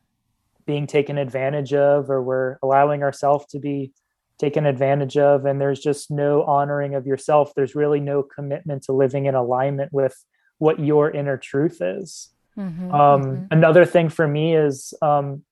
[0.65, 3.91] being taken advantage of or we're allowing ourselves to be
[4.39, 8.91] taken advantage of and there's just no honoring of yourself there's really no commitment to
[8.91, 10.15] living in alignment with
[10.63, 12.29] what your inner truth is.
[12.57, 13.45] Mm-hmm, um, mm-hmm.
[13.51, 15.43] Another thing for me is um,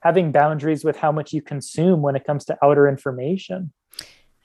[0.00, 3.72] having boundaries with how much you consume when it comes to outer information.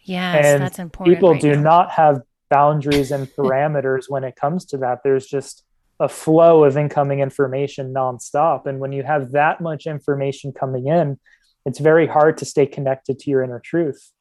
[0.04, 1.16] Yes, and that's important.
[1.16, 1.62] People right do now.
[1.62, 5.00] not have boundaries and parameters when it comes to that.
[5.04, 5.64] There's just
[6.00, 8.66] a flow of incoming information nonstop.
[8.66, 11.20] And when you have that much information coming in,
[11.66, 14.12] it's very hard to stay connected to your inner truth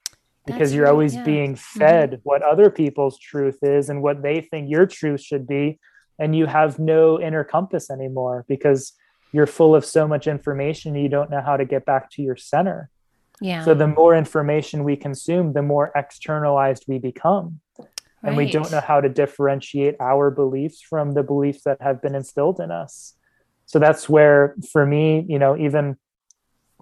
[0.47, 1.25] because That's you're right, always yeah.
[1.25, 1.79] being mm-hmm.
[1.79, 2.21] fed mm-hmm.
[2.23, 5.79] what other people's truth is and what they think your truth should be
[6.19, 8.93] and you have no inner compass anymore because
[9.33, 12.37] you're full of so much information you don't know how to get back to your
[12.37, 12.91] center
[13.41, 17.61] yeah so the more information we consume the more externalized we become
[18.23, 18.29] right.
[18.29, 22.15] and we don't know how to differentiate our beliefs from the beliefs that have been
[22.15, 23.15] instilled in us
[23.67, 25.97] so that's where for me you know even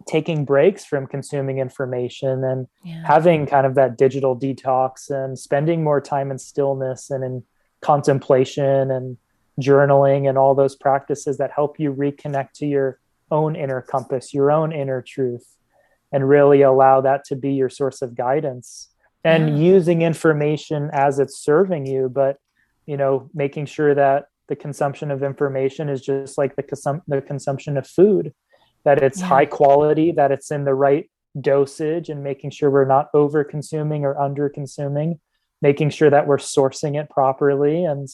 [0.07, 3.03] taking breaks from consuming information and yeah.
[3.07, 7.43] having kind of that digital detox and spending more time in stillness and in
[7.81, 9.17] contemplation and
[9.61, 12.99] journaling and all those practices that help you reconnect to your
[13.31, 15.57] own inner compass, your own inner truth,
[16.13, 18.89] and really allow that to be your source of guidance
[19.25, 19.65] and yeah.
[19.73, 22.37] using information as it's serving you, but
[22.87, 27.23] you know, making sure that the consumption of information is just like the, consum- the
[27.23, 28.35] consumption of food
[28.85, 29.27] that it's yeah.
[29.27, 31.11] high quality, that it's in the right
[31.41, 35.19] dosage, and making sure we're not over consuming or under consuming,
[35.63, 37.85] making sure that we're sourcing it properly.
[37.85, 38.07] And,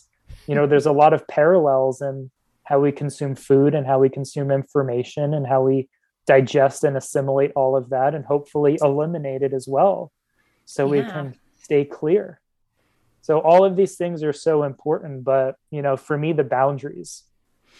[0.46, 2.30] you know, there's a lot of parallels in
[2.62, 5.88] how we consume food and how we consume information and how we
[6.28, 10.12] digest and assimilate all of that and hopefully eliminate it as well
[10.70, 11.02] so yeah.
[11.02, 12.40] we can stay clear
[13.22, 17.24] so all of these things are so important but you know for me the boundaries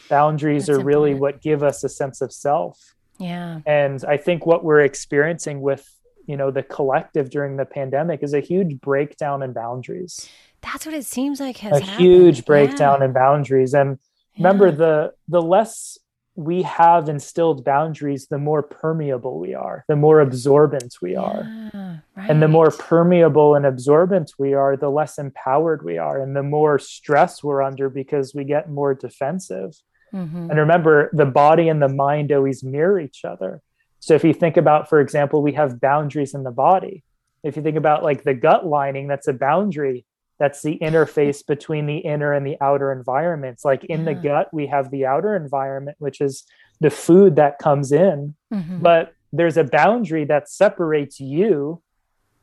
[0.08, 0.86] boundaries That's are important.
[0.86, 5.60] really what give us a sense of self yeah and i think what we're experiencing
[5.60, 5.88] with
[6.26, 10.28] you know the collective during the pandemic is a huge breakdown in boundaries
[10.60, 12.06] that's what it seems like has a happened.
[12.06, 13.06] huge breakdown yeah.
[13.06, 13.98] in boundaries and
[14.36, 14.74] remember yeah.
[14.74, 15.98] the the less
[16.36, 21.42] we have instilled boundaries the more permeable we are the more absorbent we are.
[21.74, 22.30] Yeah, right.
[22.30, 26.42] and the more permeable and absorbent we are the less empowered we are and the
[26.42, 29.74] more stress we're under because we get more defensive.
[30.12, 30.50] Mm-hmm.
[30.50, 33.62] and remember the body and the mind always mirror each other.
[34.00, 37.04] So if you think about for example we have boundaries in the body.
[37.42, 40.04] If you think about like the gut lining that's a boundary
[40.40, 44.66] that's the interface between the inner and the outer environments like in the gut we
[44.66, 46.44] have the outer environment which is
[46.80, 48.80] the food that comes in mm-hmm.
[48.80, 51.80] but there's a boundary that separates you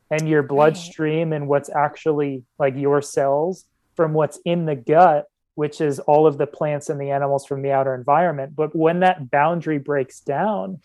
[0.09, 1.35] and your bloodstream right.
[1.35, 5.25] and what's actually like your cells from what's in the gut
[5.55, 8.99] which is all of the plants and the animals from the outer environment but when
[8.99, 10.79] that boundary breaks down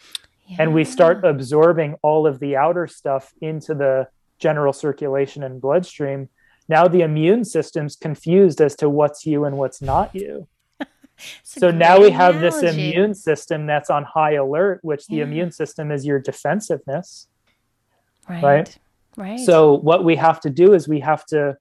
[0.48, 0.56] yeah.
[0.60, 4.08] and we start absorbing all of the outer stuff into the
[4.38, 6.28] general circulation and bloodstream
[6.68, 10.48] now the immune system's confused as to what's you and what's not you.
[11.44, 12.66] So now we have analogy.
[12.66, 17.28] this immune system that's on high alert which the immune system is your defensiveness.
[18.28, 18.42] Right.
[18.42, 18.78] Right?
[19.16, 19.38] Right.
[19.38, 21.56] So what we have to do is we have to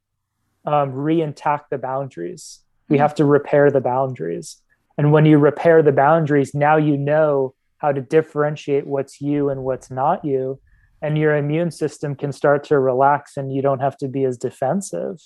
[0.65, 2.61] um, re-intact the boundaries.
[2.89, 3.01] We mm-hmm.
[3.01, 4.57] have to repair the boundaries.
[4.97, 9.63] And when you repair the boundaries now you know how to differentiate what's you and
[9.63, 10.59] what's not you
[11.01, 14.37] and your immune system can start to relax and you don't have to be as
[14.37, 15.19] defensive.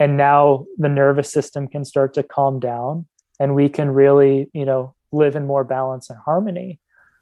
[0.00, 3.06] And now the nervous system can start to calm down
[3.40, 6.80] and we can really you know live in more balance and harmony.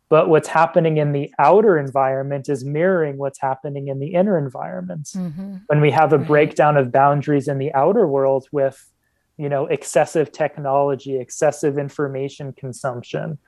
[0.09, 5.15] But what's happening in the outer environment is mirroring what's happening in the inner environments.
[5.17, 5.57] Mm-hmm.
[5.67, 8.93] when we have a breakdown of boundaries in the outer world with
[9.37, 13.39] you know excessive technology excessive information consumption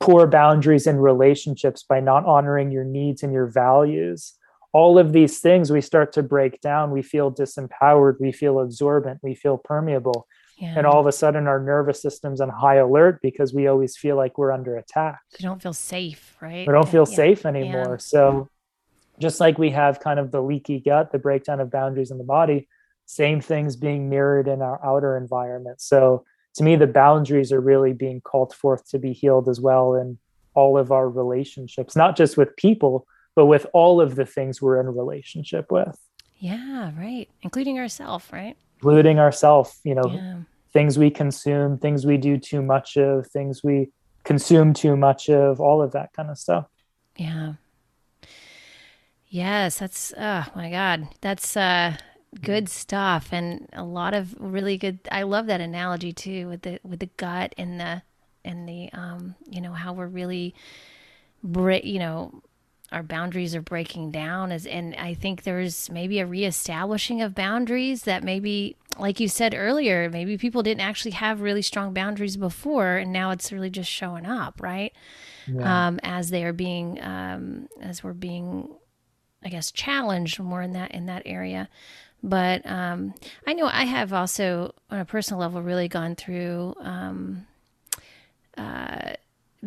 [0.00, 4.34] poor boundaries in relationships by not honoring your needs and your values.
[4.72, 6.90] All of these things we start to break down.
[6.90, 8.16] We feel disempowered.
[8.20, 9.20] We feel absorbent.
[9.22, 10.26] We feel permeable.
[10.60, 10.74] Yeah.
[10.76, 14.16] and all of a sudden our nervous system's on high alert because we always feel
[14.16, 15.20] like we're under attack.
[15.38, 16.66] We don't feel safe right?
[16.66, 17.16] We don't feel yeah.
[17.16, 17.90] safe anymore.
[17.90, 17.96] Yeah.
[17.98, 18.48] so
[19.20, 22.24] just like we have kind of the leaky gut the breakdown of boundaries in the
[22.24, 22.66] body
[23.08, 25.80] same things being mirrored in our outer environment.
[25.80, 26.24] So
[26.58, 30.18] to me, the boundaries are really being called forth to be healed as well in
[30.54, 33.06] all of our relationships, not just with people,
[33.36, 35.96] but with all of the things we're in relationship with.
[36.38, 37.28] Yeah, right.
[37.42, 38.56] Including ourselves, right?
[38.80, 40.38] Including ourselves, you know, yeah.
[40.72, 43.90] things we consume, things we do too much of, things we
[44.24, 46.66] consume too much of, all of that kind of stuff.
[47.16, 47.54] Yeah.
[49.28, 51.08] Yes, that's oh my god.
[51.20, 51.96] That's uh
[52.42, 56.78] good stuff and a lot of really good i love that analogy too with the
[56.82, 58.02] with the gut and the
[58.44, 60.54] and the um you know how we're really
[61.42, 62.42] break you know
[62.92, 68.02] our boundaries are breaking down as and i think there's maybe a reestablishing of boundaries
[68.02, 72.96] that maybe like you said earlier maybe people didn't actually have really strong boundaries before
[72.96, 74.92] and now it's really just showing up right
[75.46, 75.86] yeah.
[75.88, 78.68] um as they are being um as we're being
[79.44, 81.68] i guess challenged more in that in that area
[82.22, 83.14] but um,
[83.46, 87.46] I know I have also, on a personal level, really gone through um,
[88.56, 89.12] uh,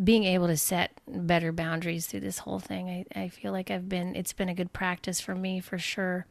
[0.04, 3.06] being able to set better boundaries through this whole thing.
[3.16, 6.26] I, I feel like I've been, it's been a good practice for me for sure.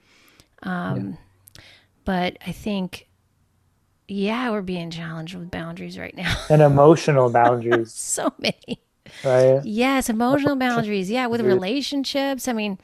[0.62, 1.16] Um,
[1.56, 1.62] yeah.
[2.04, 3.08] But I think,
[4.08, 6.34] yeah, we're being challenged with boundaries right now.
[6.50, 7.92] and emotional boundaries.
[7.94, 8.80] so many.
[9.24, 9.60] Right.
[9.64, 11.10] Yes, emotional boundaries.
[11.10, 12.48] Yeah, with relationships.
[12.48, 12.78] I mean,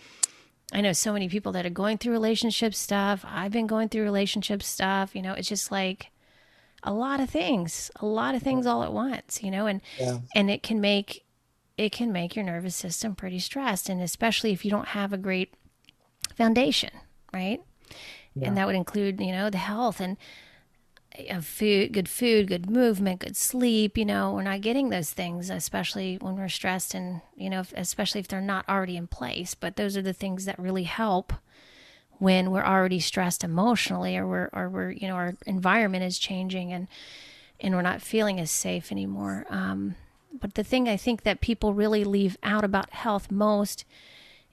[0.73, 3.25] I know so many people that are going through relationship stuff.
[3.27, 5.15] I've been going through relationship stuff.
[5.15, 6.11] You know, it's just like
[6.83, 10.19] a lot of things, a lot of things all at once, you know, and yeah.
[10.35, 11.25] and it can make
[11.77, 15.19] it can make your nervous system pretty stressed and especially if you don't have a
[15.19, 15.55] great
[16.35, 16.91] foundation,
[17.33, 17.61] right?
[18.35, 18.49] Yeah.
[18.49, 20.17] And that would include, you know, the health and
[21.31, 23.97] of food, good food, good movement, good sleep.
[23.97, 27.73] You know, we're not getting those things, especially when we're stressed, and you know, if,
[27.77, 29.55] especially if they're not already in place.
[29.55, 31.33] But those are the things that really help
[32.19, 36.73] when we're already stressed emotionally, or we're, or we're, you know, our environment is changing,
[36.73, 36.89] and
[37.61, 39.47] and we're not feeling as safe anymore.
[39.49, 39.97] Um,
[40.39, 43.85] but the thing I think that people really leave out about health most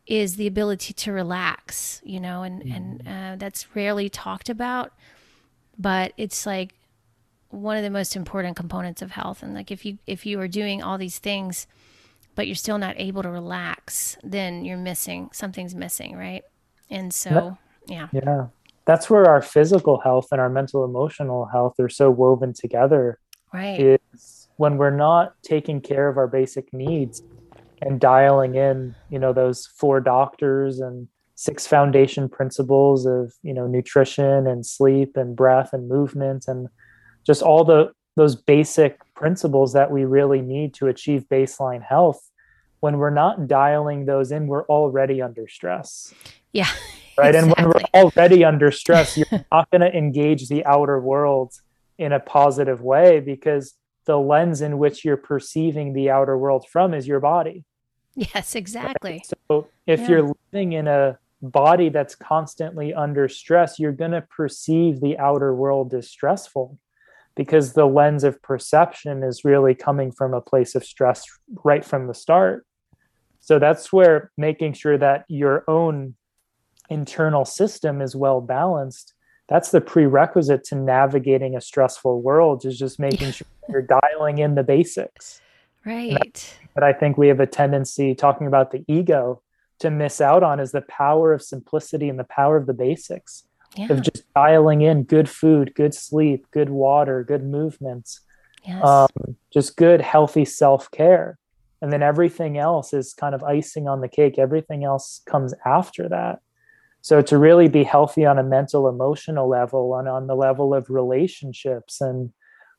[0.05, 2.01] is the ability to relax.
[2.03, 2.71] You know, and mm-hmm.
[2.71, 4.93] and uh, that's rarely talked about
[5.77, 6.73] but it's like
[7.49, 9.43] one of the most important components of health.
[9.43, 11.67] And like if you if you are doing all these things
[12.35, 16.43] but you're still not able to relax then you're missing something's missing right?
[16.89, 17.57] And so
[17.87, 18.07] yeah.
[18.11, 18.47] Yeah.
[18.85, 23.19] That's where our physical health and our mental emotional health are so woven together
[23.53, 23.79] right.
[23.79, 27.23] is when we're not taking care of our basic needs
[27.81, 31.07] and dialing in, you know, those four doctors and
[31.43, 36.69] six foundation principles of, you know, nutrition and sleep and breath and movement and
[37.25, 42.29] just all the those basic principles that we really need to achieve baseline health
[42.79, 46.13] when we're not dialing those in we're already under stress
[46.53, 46.69] yeah
[47.17, 47.39] right exactly.
[47.39, 51.53] and when we're already under stress you're not going to engage the outer world
[51.97, 53.73] in a positive way because
[54.05, 57.63] the lens in which you're perceiving the outer world from is your body
[58.15, 59.31] yes exactly right?
[59.49, 60.07] so if yeah.
[60.09, 65.53] you're living in a body that's constantly under stress you're going to perceive the outer
[65.53, 66.79] world as stressful
[67.35, 71.25] because the lens of perception is really coming from a place of stress
[71.63, 72.65] right from the start.
[73.39, 76.15] So that's where making sure that your own
[76.89, 79.13] internal system is well balanced.
[79.49, 84.55] That's the prerequisite to navigating a stressful world is just making sure you're dialing in
[84.55, 85.41] the basics.
[85.85, 86.57] Right.
[86.73, 89.41] But I think we have a tendency talking about the ego
[89.83, 93.45] to miss out on is the power of simplicity and the power of the basics
[93.75, 93.91] yeah.
[93.91, 98.21] of just dialing in good food, good sleep, good water, good movements,
[98.65, 98.83] yes.
[98.83, 101.37] um, just good, healthy self care.
[101.81, 104.39] And then everything else is kind of icing on the cake.
[104.39, 106.39] Everything else comes after that.
[107.01, 110.89] So to really be healthy on a mental, emotional level and on the level of
[110.89, 112.31] relationships and,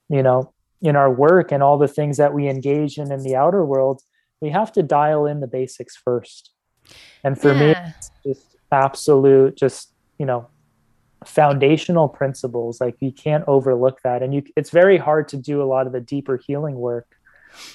[0.08, 3.36] you know, in our work and all the things that we engage in in the
[3.36, 4.00] outer world,
[4.40, 6.53] we have to dial in the basics first.
[7.22, 7.92] And for yeah.
[8.24, 10.48] me, just absolute, just, you know,
[11.24, 12.80] foundational principles.
[12.80, 14.22] Like you can't overlook that.
[14.22, 17.06] And you it's very hard to do a lot of the deeper healing work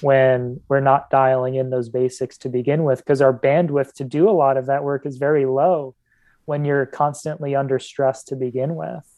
[0.02, 4.28] when we're not dialing in those basics to begin with because our bandwidth to do
[4.28, 5.94] a lot of that work is very low
[6.44, 9.08] when you're constantly under stress to begin with.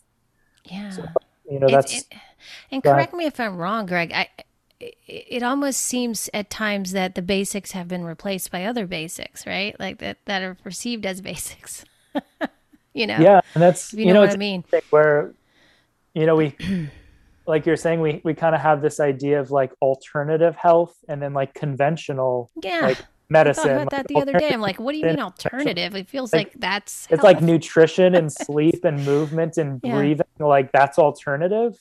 [0.65, 0.91] Yeah.
[0.91, 1.09] So,
[1.51, 2.07] you know that's it,
[2.71, 4.13] and correct me if i'm wrong greg.
[4.13, 4.29] I
[5.07, 9.79] it almost seems at times that the basics have been replaced by other basics right?
[9.79, 11.85] Like that that are perceived as basics.
[12.95, 13.17] You know?
[13.19, 14.65] Yeah and that's you know, you know what i mean.
[14.91, 15.33] where
[16.15, 16.55] you know we
[17.47, 21.23] like you're saying we we kind of have this idea of like alternative health and
[21.23, 22.81] then like conventional yeah.
[22.81, 24.51] like medicine I about that the other day.
[24.53, 27.23] I'm like what do you mean alternative it feels like, like that's it's health.
[27.23, 29.97] like nutrition and sleep and movement and yeah.
[29.97, 31.79] breathing like that's alternative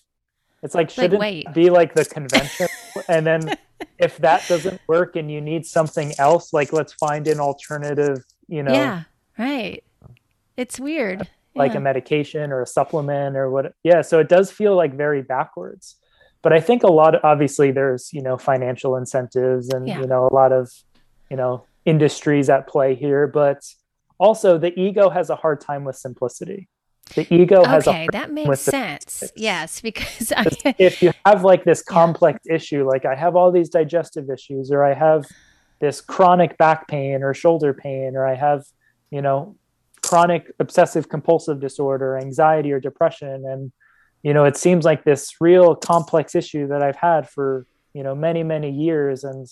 [0.63, 2.67] it's like shouldn't like, be like the convention
[3.07, 3.57] and then
[3.97, 8.61] if that doesn't work and you need something else like let's find an alternative you
[8.61, 9.03] know yeah
[9.37, 9.83] right
[10.57, 11.27] it's weird.
[11.55, 11.79] Like yeah.
[11.79, 13.73] a medication or a supplement or what.
[13.83, 14.01] Yeah.
[14.01, 15.95] So it does feel like very backwards.
[16.43, 19.99] But I think a lot of, obviously there's, you know, financial incentives and, yeah.
[19.99, 20.71] you know, a lot of,
[21.29, 23.27] you know, industries at play here.
[23.27, 23.63] But
[24.19, 26.69] also the ego has a hard time with simplicity.
[27.15, 29.31] The ego has okay, that makes sense.
[29.35, 30.45] Yes, because I...
[30.77, 32.55] if you have like this complex yeah.
[32.55, 35.25] issue, like I have all these digestive issues, or I have
[35.79, 38.65] this chronic back pain or shoulder pain, or I have,
[39.09, 39.55] you know,
[40.01, 43.45] chronic obsessive compulsive disorder, anxiety, or depression.
[43.45, 43.71] And,
[44.23, 48.15] you know, it seems like this real complex issue that I've had for, you know,
[48.15, 49.23] many, many years.
[49.23, 49.47] And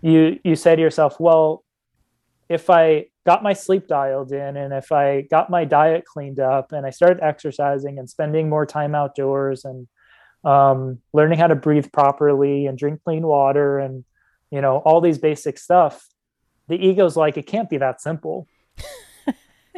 [0.00, 1.64] you, you say to yourself, well,
[2.48, 6.72] if I got my sleep dialed in and if I got my diet cleaned up
[6.72, 9.86] and I started exercising and spending more time outdoors and
[10.44, 14.04] um, learning how to breathe properly and drink clean water and,
[14.50, 16.08] you know, all these basic stuff,
[16.68, 18.48] the ego's like, it can't be that simple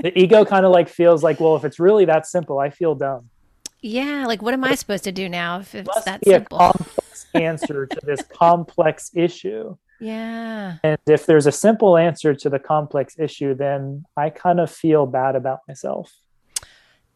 [0.02, 2.94] the ego kind of like feels like, well, if it's really that simple, I feel
[2.94, 3.28] dumb.
[3.80, 6.58] Yeah, like what am I supposed to do now if it's that simple?
[6.58, 9.76] Complex answer to this complex issue.
[10.04, 10.76] Yeah.
[10.82, 15.06] And if there's a simple answer to the complex issue, then I kind of feel
[15.06, 16.12] bad about myself.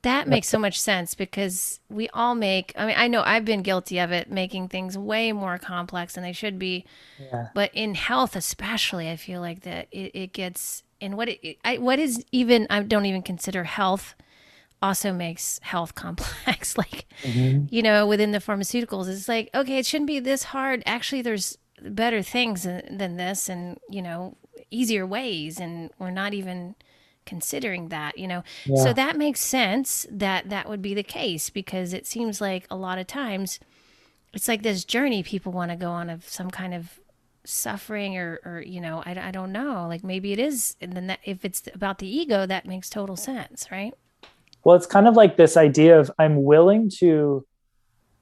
[0.03, 3.63] That makes so much sense because we all make, I mean, I know I've been
[3.63, 6.87] guilty of it, making things way more complex than they should be.
[7.21, 7.49] Yeah.
[7.55, 11.79] But in health, especially, I feel like that it, it gets and what it, I,
[11.79, 14.15] what is even I don't even consider health
[14.81, 16.79] also makes health complex.
[16.79, 17.67] like mm-hmm.
[17.69, 20.83] you know, within the pharmaceuticals, it's like okay, it shouldn't be this hard.
[20.87, 24.37] Actually, there's better things than this, and you know,
[24.71, 26.75] easier ways, and we're not even
[27.29, 28.43] considering that you know?
[28.65, 28.83] Yeah.
[28.83, 32.77] so that makes sense that that would be the case because it seems like a
[32.77, 33.61] lot of times
[34.33, 36.99] it's like this journey people want to go on of some kind of
[37.45, 39.87] suffering or, or you know I, I don't know.
[39.89, 43.17] Like maybe it is and then that, if it's about the ego that makes total
[43.17, 43.95] sense right?
[44.65, 47.47] Well it's kind of like this idea of i'm willing to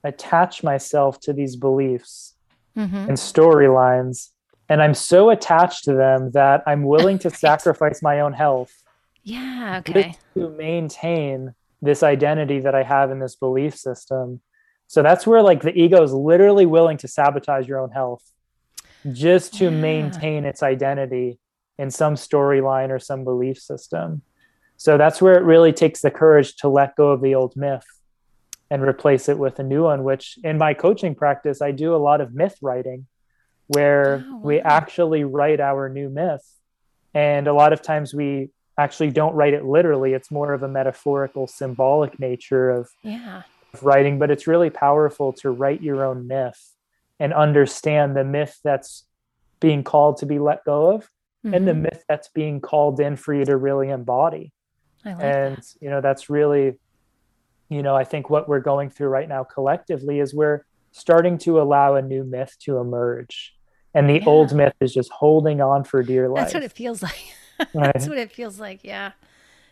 [0.03, 2.35] attach myself to these beliefs
[2.77, 2.95] mm-hmm.
[2.95, 4.29] and storylines
[4.69, 8.71] and i'm so attached to them that i'm willing to sacrifice my own health
[9.23, 14.39] yeah okay to maintain this identity that i have in this belief system
[14.87, 18.23] so that's where like the ego is literally willing to sabotage your own health
[19.11, 19.69] just to yeah.
[19.69, 21.39] maintain its identity
[21.77, 24.21] in some storyline or some belief system.
[24.77, 27.85] So that's where it really takes the courage to let go of the old myth
[28.69, 31.97] and replace it with a new one, which in my coaching practice, I do a
[31.97, 33.07] lot of myth writing
[33.67, 34.39] where oh, wow.
[34.43, 36.45] we actually write our new myth.
[37.13, 40.13] And a lot of times we actually don't write it literally.
[40.13, 43.43] It's more of a metaphorical, symbolic nature of, yeah.
[43.73, 46.75] of writing, but it's really powerful to write your own myth
[47.19, 49.05] and understand the myth that's
[49.59, 51.53] being called to be let go of mm-hmm.
[51.53, 51.83] and the mm-hmm.
[51.83, 54.53] myth that's being called in for you to really embody.
[55.03, 55.73] Like and, that.
[55.81, 56.75] you know, that's really,
[57.69, 61.61] you know, I think what we're going through right now collectively is we're starting to
[61.61, 63.53] allow a new myth to emerge.
[63.93, 64.25] And the yeah.
[64.25, 66.45] old myth is just holding on for dear life.
[66.45, 67.33] That's what it feels like.
[67.73, 68.83] That's what it feels like.
[68.83, 69.11] Yeah.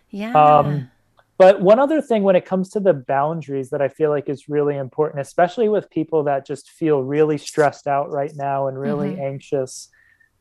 [0.10, 0.34] Yeah.
[0.34, 0.90] Um,
[1.38, 4.48] but one other thing when it comes to the boundaries that I feel like is
[4.48, 9.12] really important, especially with people that just feel really stressed out right now and really
[9.12, 9.22] mm-hmm.
[9.22, 9.90] anxious,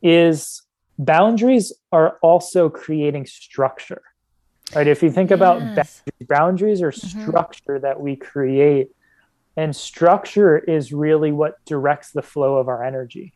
[0.01, 0.61] is
[0.97, 4.01] boundaries are also creating structure.
[4.75, 4.87] Right.
[4.87, 5.37] If you think yes.
[5.37, 7.21] about boundaries, boundaries are mm-hmm.
[7.21, 8.89] structure that we create,
[9.55, 13.33] and structure is really what directs the flow of our energy.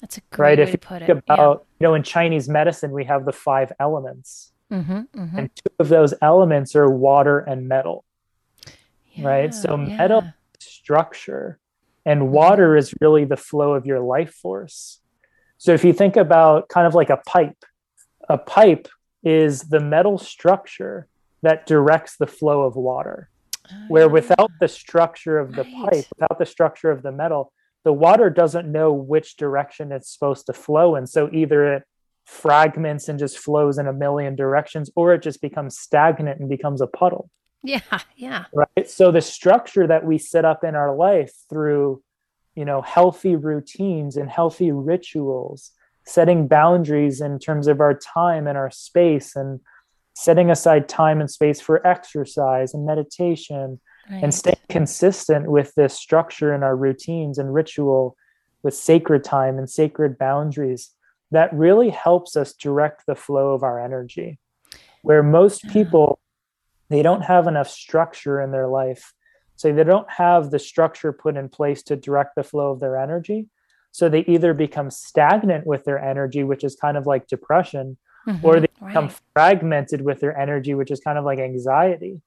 [0.00, 0.58] That's a great right?
[0.58, 1.10] way if to put it.
[1.10, 1.76] About, yeah.
[1.80, 4.52] you know, in Chinese medicine, we have the five elements.
[4.70, 5.38] Mm-hmm, mm-hmm.
[5.38, 8.04] And two of those elements are water and metal.
[9.12, 9.54] Yeah, right.
[9.54, 9.96] So yeah.
[9.96, 10.24] metal
[10.60, 11.58] structure
[12.04, 15.00] and water is really the flow of your life force.
[15.56, 17.64] So if you think about kind of like a pipe,
[18.28, 18.88] a pipe
[19.28, 21.06] is the metal structure
[21.42, 23.28] that directs the flow of water.
[23.70, 24.08] Oh, where ah.
[24.08, 25.90] without the structure of the right.
[25.90, 27.52] pipe, without the structure of the metal,
[27.84, 31.82] the water doesn't know which direction it's supposed to flow And So either it
[32.24, 36.80] fragments and just flows in a million directions, or it just becomes stagnant and becomes
[36.80, 37.30] a puddle.
[37.62, 37.80] Yeah,
[38.16, 38.46] yeah.
[38.52, 38.88] Right.
[38.88, 42.02] So the structure that we set up in our life through,
[42.54, 45.72] you know, healthy routines and healthy rituals,
[46.08, 49.60] setting boundaries in terms of our time and our space, and
[50.14, 53.80] setting aside time and space for exercise and meditation,
[54.10, 54.22] right.
[54.22, 58.16] and staying consistent with this structure in our routines and ritual
[58.62, 60.90] with sacred time and sacred boundaries
[61.30, 64.38] that really helps us direct the flow of our energy.
[65.02, 66.18] Where most people
[66.88, 69.12] they don't have enough structure in their life.
[69.56, 72.96] So they don't have the structure put in place to direct the flow of their
[72.96, 73.48] energy
[73.92, 78.44] so they either become stagnant with their energy which is kind of like depression mm-hmm,
[78.44, 79.20] or they become right.
[79.32, 82.20] fragmented with their energy which is kind of like anxiety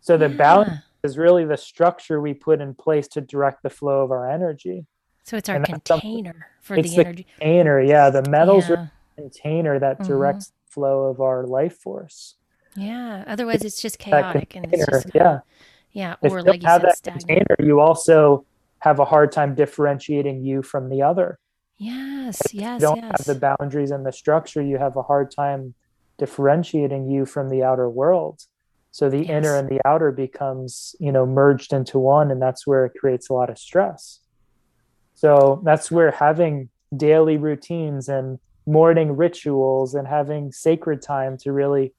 [0.00, 0.36] so the yeah.
[0.36, 4.30] balance is really the structure we put in place to direct the flow of our
[4.30, 4.86] energy
[5.28, 7.26] so it's our container for the, the energy.
[7.38, 8.08] Container, yeah.
[8.08, 8.76] The metals yeah.
[8.76, 10.10] are container that mm-hmm.
[10.10, 10.66] directs mm-hmm.
[10.66, 12.36] the flow of our life force.
[12.74, 13.24] Yeah.
[13.26, 15.40] Otherwise, it's just chaotic and it's just, yeah,
[15.92, 16.16] yeah.
[16.22, 17.26] Or like you have said, that stagnant.
[17.26, 18.46] container, you also
[18.80, 21.38] have a hard time differentiating you from the other.
[21.76, 22.80] Yes, if yes.
[22.80, 23.26] You don't yes.
[23.26, 24.62] have the boundaries and the structure.
[24.62, 25.74] You have a hard time
[26.18, 28.42] differentiating you from the outer world.
[28.90, 29.28] So the yes.
[29.28, 33.30] inner and the outer becomes, you know, merged into one, and that's where it creates
[33.30, 34.20] a lot of stress.
[35.14, 41.94] So that's where having daily routines and morning rituals and having sacred time to really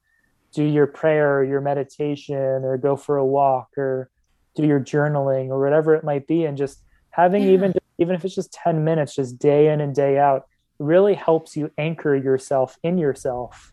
[0.52, 4.10] do your prayer or your meditation or go for a walk or
[4.54, 7.50] do your journaling or whatever it might be and just having yeah.
[7.50, 10.46] even even if it's just 10 minutes just day in and day out
[10.78, 13.72] really helps you anchor yourself in yourself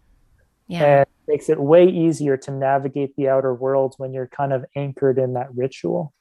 [0.68, 4.66] yeah and makes it way easier to navigate the outer world when you're kind of
[4.76, 6.14] anchored in that ritual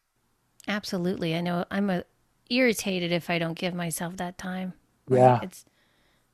[0.68, 2.04] absolutely i know i'm a
[2.50, 4.74] irritated if I don't give myself that time.
[5.08, 5.40] Yeah.
[5.42, 5.64] It's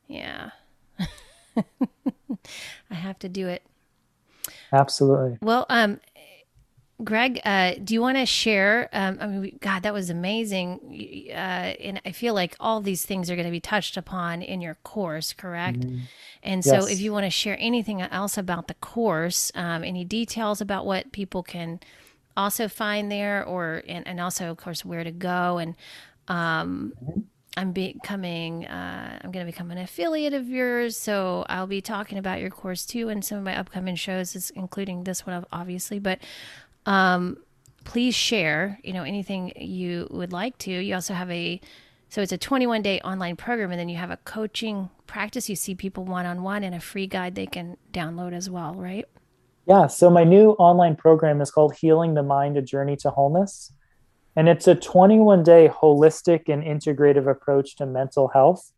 [0.07, 0.51] yeah.
[1.57, 3.63] I have to do it.
[4.73, 5.39] Absolutely.
[5.41, 6.01] Well, um
[7.05, 8.89] Greg, uh, do you want to share?
[8.93, 11.29] Um, I mean, God, that was amazing.
[11.31, 14.61] Uh, and I feel like all these things are going to be touched upon in
[14.61, 15.81] your course, correct?
[15.81, 16.01] Mm-hmm.
[16.43, 16.91] And so, yes.
[16.91, 21.13] if you want to share anything else about the course, um, any details about what
[21.13, 21.81] people can
[22.37, 25.75] also find there or and, and also of course where to go and
[26.29, 26.93] um,
[27.57, 32.19] i'm becoming uh, i'm going to become an affiliate of yours so i'll be talking
[32.19, 36.19] about your course too and some of my upcoming shows including this one obviously but
[36.87, 37.39] um,
[37.85, 41.61] please share you know anything you would like to you also have a
[42.09, 45.57] so it's a 21 day online program and then you have a coaching practice you
[45.57, 49.07] see people one-on-one and a free guide they can download as well right
[49.67, 53.73] yeah, so my new online program is called Healing the Mind A Journey to Wholeness.
[54.35, 58.73] And it's a 21 day holistic and integrative approach to mental health.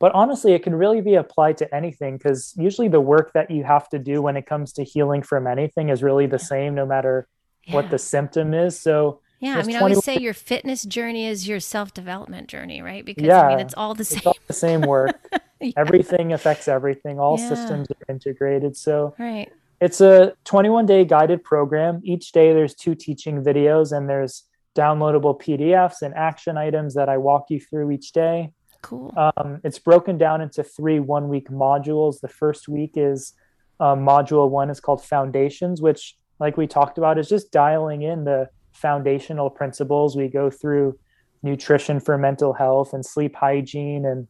[0.00, 3.62] But honestly, it can really be applied to anything because usually the work that you
[3.64, 6.84] have to do when it comes to healing from anything is really the same no
[6.84, 7.28] matter
[7.66, 7.74] yeah.
[7.74, 8.78] what the symptom is.
[8.78, 12.48] So Yeah, I mean, 20- I always say your fitness journey is your self development
[12.48, 13.04] journey, right?
[13.04, 14.22] Because yeah, I mean, it's all the same.
[14.26, 15.18] All the same work.
[15.60, 15.72] yeah.
[15.76, 17.18] Everything affects everything.
[17.18, 17.48] All yeah.
[17.48, 18.76] systems are integrated.
[18.76, 19.50] So right.
[19.80, 22.00] It's a 21 day guided program.
[22.04, 24.44] Each day there's two teaching videos and there's
[24.74, 28.50] downloadable PDFs and action items that I walk you through each day.
[28.82, 29.12] Cool.
[29.16, 32.20] Um, it's broken down into three one week modules.
[32.20, 33.32] The first week is
[33.80, 38.24] um, module one is called Foundations, which, like we talked about, is just dialing in
[38.24, 40.16] the foundational principles.
[40.16, 40.98] We go through
[41.42, 44.26] nutrition for mental health and sleep hygiene and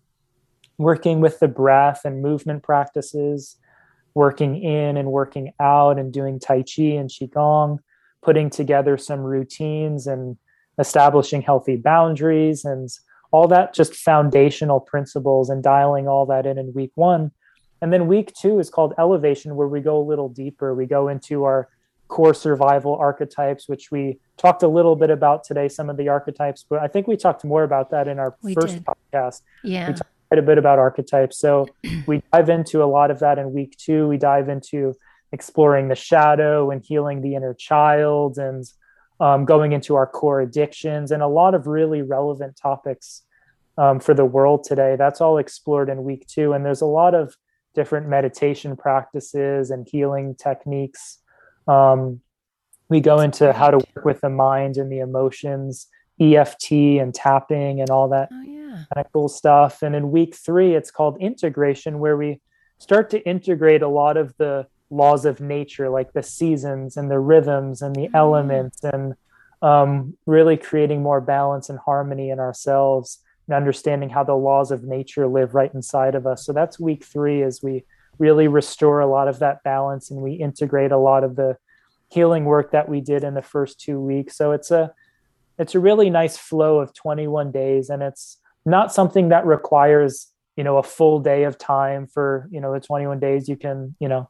[0.79, 3.57] working with the breath and movement practices,
[4.15, 7.79] working in and working out and doing Tai Chi and Qigong,
[8.23, 10.37] putting together some routines and
[10.79, 12.89] establishing healthy boundaries and
[13.31, 17.31] all that just foundational principles and dialing all that in in week one.
[17.81, 20.75] And then week two is called elevation, where we go a little deeper.
[20.75, 21.69] We go into our
[22.15, 26.65] core survival archetypes, which we talked a little bit about today, some of the archetypes,
[26.71, 28.85] but I think we talked more about that in our we first did.
[28.85, 29.43] podcast.
[29.65, 29.89] Yeah.
[29.89, 31.37] We talked quite a bit about archetypes.
[31.41, 31.67] So
[32.07, 34.07] we dive into a lot of that in week two.
[34.07, 34.95] We dive into
[35.33, 38.65] exploring the shadow and healing the inner child and
[39.19, 43.23] um, going into our core addictions and a lot of really relevant topics
[43.77, 44.95] um, for the world today.
[44.97, 46.53] That's all explored in week two.
[46.53, 47.35] And there's a lot of
[47.75, 51.19] different meditation practices and healing techniques.
[51.67, 52.21] Um,
[52.89, 55.89] we go into how to work with the mind and the emotions,
[56.21, 58.85] EFT and tapping and all that oh, yeah.
[58.95, 59.83] kind of cool stuff.
[59.83, 62.41] And in week three, it's called integration, where we
[62.79, 67.19] start to integrate a lot of the laws of nature, like the seasons and the
[67.19, 68.15] rhythms and the mm.
[68.15, 69.15] elements, and
[69.63, 74.85] um, really creating more balance and harmony in ourselves and understanding how the laws of
[74.85, 76.45] nature live right inside of us.
[76.45, 77.85] So that's week three as we
[78.19, 81.57] really restore a lot of that balance and we integrate a lot of the
[82.11, 84.37] healing work that we did in the first two weeks.
[84.37, 84.93] So it's a
[85.59, 90.65] it's a really nice flow of 21 days and it's not something that requires you
[90.65, 94.09] know a full day of time for you know the 21 days you can you
[94.09, 94.29] know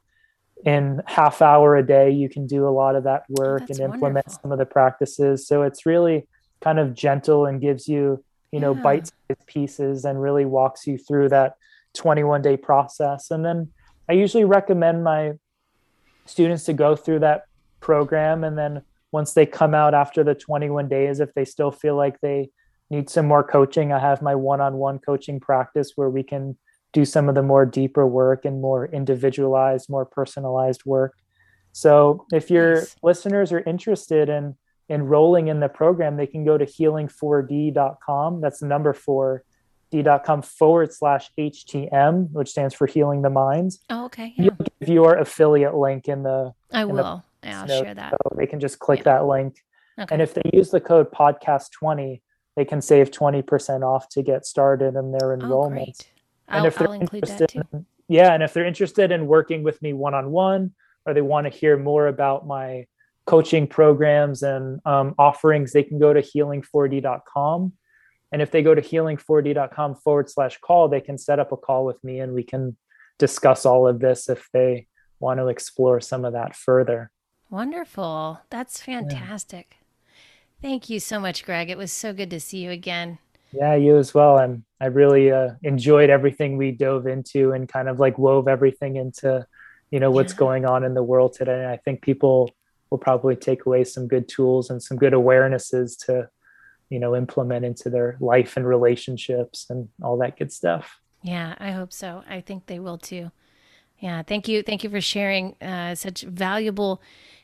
[0.63, 4.01] in half hour a day you can do a lot of that work and implement
[4.01, 4.39] wonderful.
[4.41, 6.27] some of the practices so it's really
[6.61, 8.23] kind of gentle and gives you
[8.55, 8.81] you know, yeah.
[8.81, 11.57] bite-sized pieces and really walks you through that
[11.95, 13.31] 21 day process.
[13.31, 13.71] And then
[14.09, 15.33] I usually recommend my
[16.25, 17.43] students to go through that
[17.79, 18.43] program.
[18.43, 18.81] And then
[19.11, 22.49] once they come out after the 21 days, if they still feel like they
[22.89, 26.57] need some more coaching, I have my one on one coaching practice where we can
[26.93, 31.13] do some of the more deeper work and more individualized, more personalized work.
[31.71, 32.95] So if your nice.
[33.03, 34.55] listeners are interested in
[34.89, 38.39] enrolling in the program, they can go to healing4d.com.
[38.39, 39.43] That's the number four
[39.91, 43.79] d.com forward slash HTM, which stands for healing the minds.
[43.89, 44.33] Oh, okay.
[44.35, 44.45] Yeah.
[44.45, 46.53] You'll give your affiliate link in the.
[46.71, 47.23] I in will.
[47.41, 48.11] The yeah, I'll note, share that.
[48.11, 49.03] So they can just click yeah.
[49.03, 49.63] that link.
[49.99, 50.13] Okay.
[50.13, 52.21] And if they use the code podcast20,
[52.55, 55.95] they can save 20% off to get started in their enrollment.
[56.01, 56.05] Oh,
[56.47, 59.81] and I'll, if they're I'll interested in, yeah, and if they're interested in working with
[59.81, 60.73] me one on one,
[61.05, 62.87] or they want to hear more about my
[63.25, 67.73] coaching programs and um, offerings, they can go to healing4d.com.
[68.35, 71.85] And if they go to healing4d.com forward slash call, they can set up a call
[71.85, 72.75] with me and we can
[73.17, 74.87] discuss all of this if they
[75.21, 77.11] want to explore some of that further.
[77.49, 78.41] Wonderful.
[78.49, 79.77] That's fantastic.
[79.79, 80.69] Yeah.
[80.69, 81.69] Thank you so much, Greg.
[81.69, 83.19] It was so good to see you again.
[83.53, 84.37] Yeah, you as well.
[84.37, 88.97] And I really uh, enjoyed everything we dove into and kind of like wove everything
[88.97, 89.47] into,
[89.91, 90.39] you know, what's yeah.
[90.39, 91.59] going on in the world today.
[91.63, 92.51] And I think people
[92.89, 96.27] will probably take away some good tools and some good awarenesses to
[96.89, 100.99] you know implement into their life and relationships and all that good stuff.
[101.21, 102.23] Yeah i hope so.
[102.29, 103.31] I think they will too.
[103.99, 104.63] Yeah thank you.
[104.63, 107.01] Thank you for sharing uh, such valuable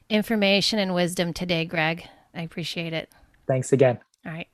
[0.09, 2.07] information and wisdom today greg.
[2.33, 3.11] I appreciate it.
[3.47, 3.99] Thanks again.
[4.25, 4.47] All right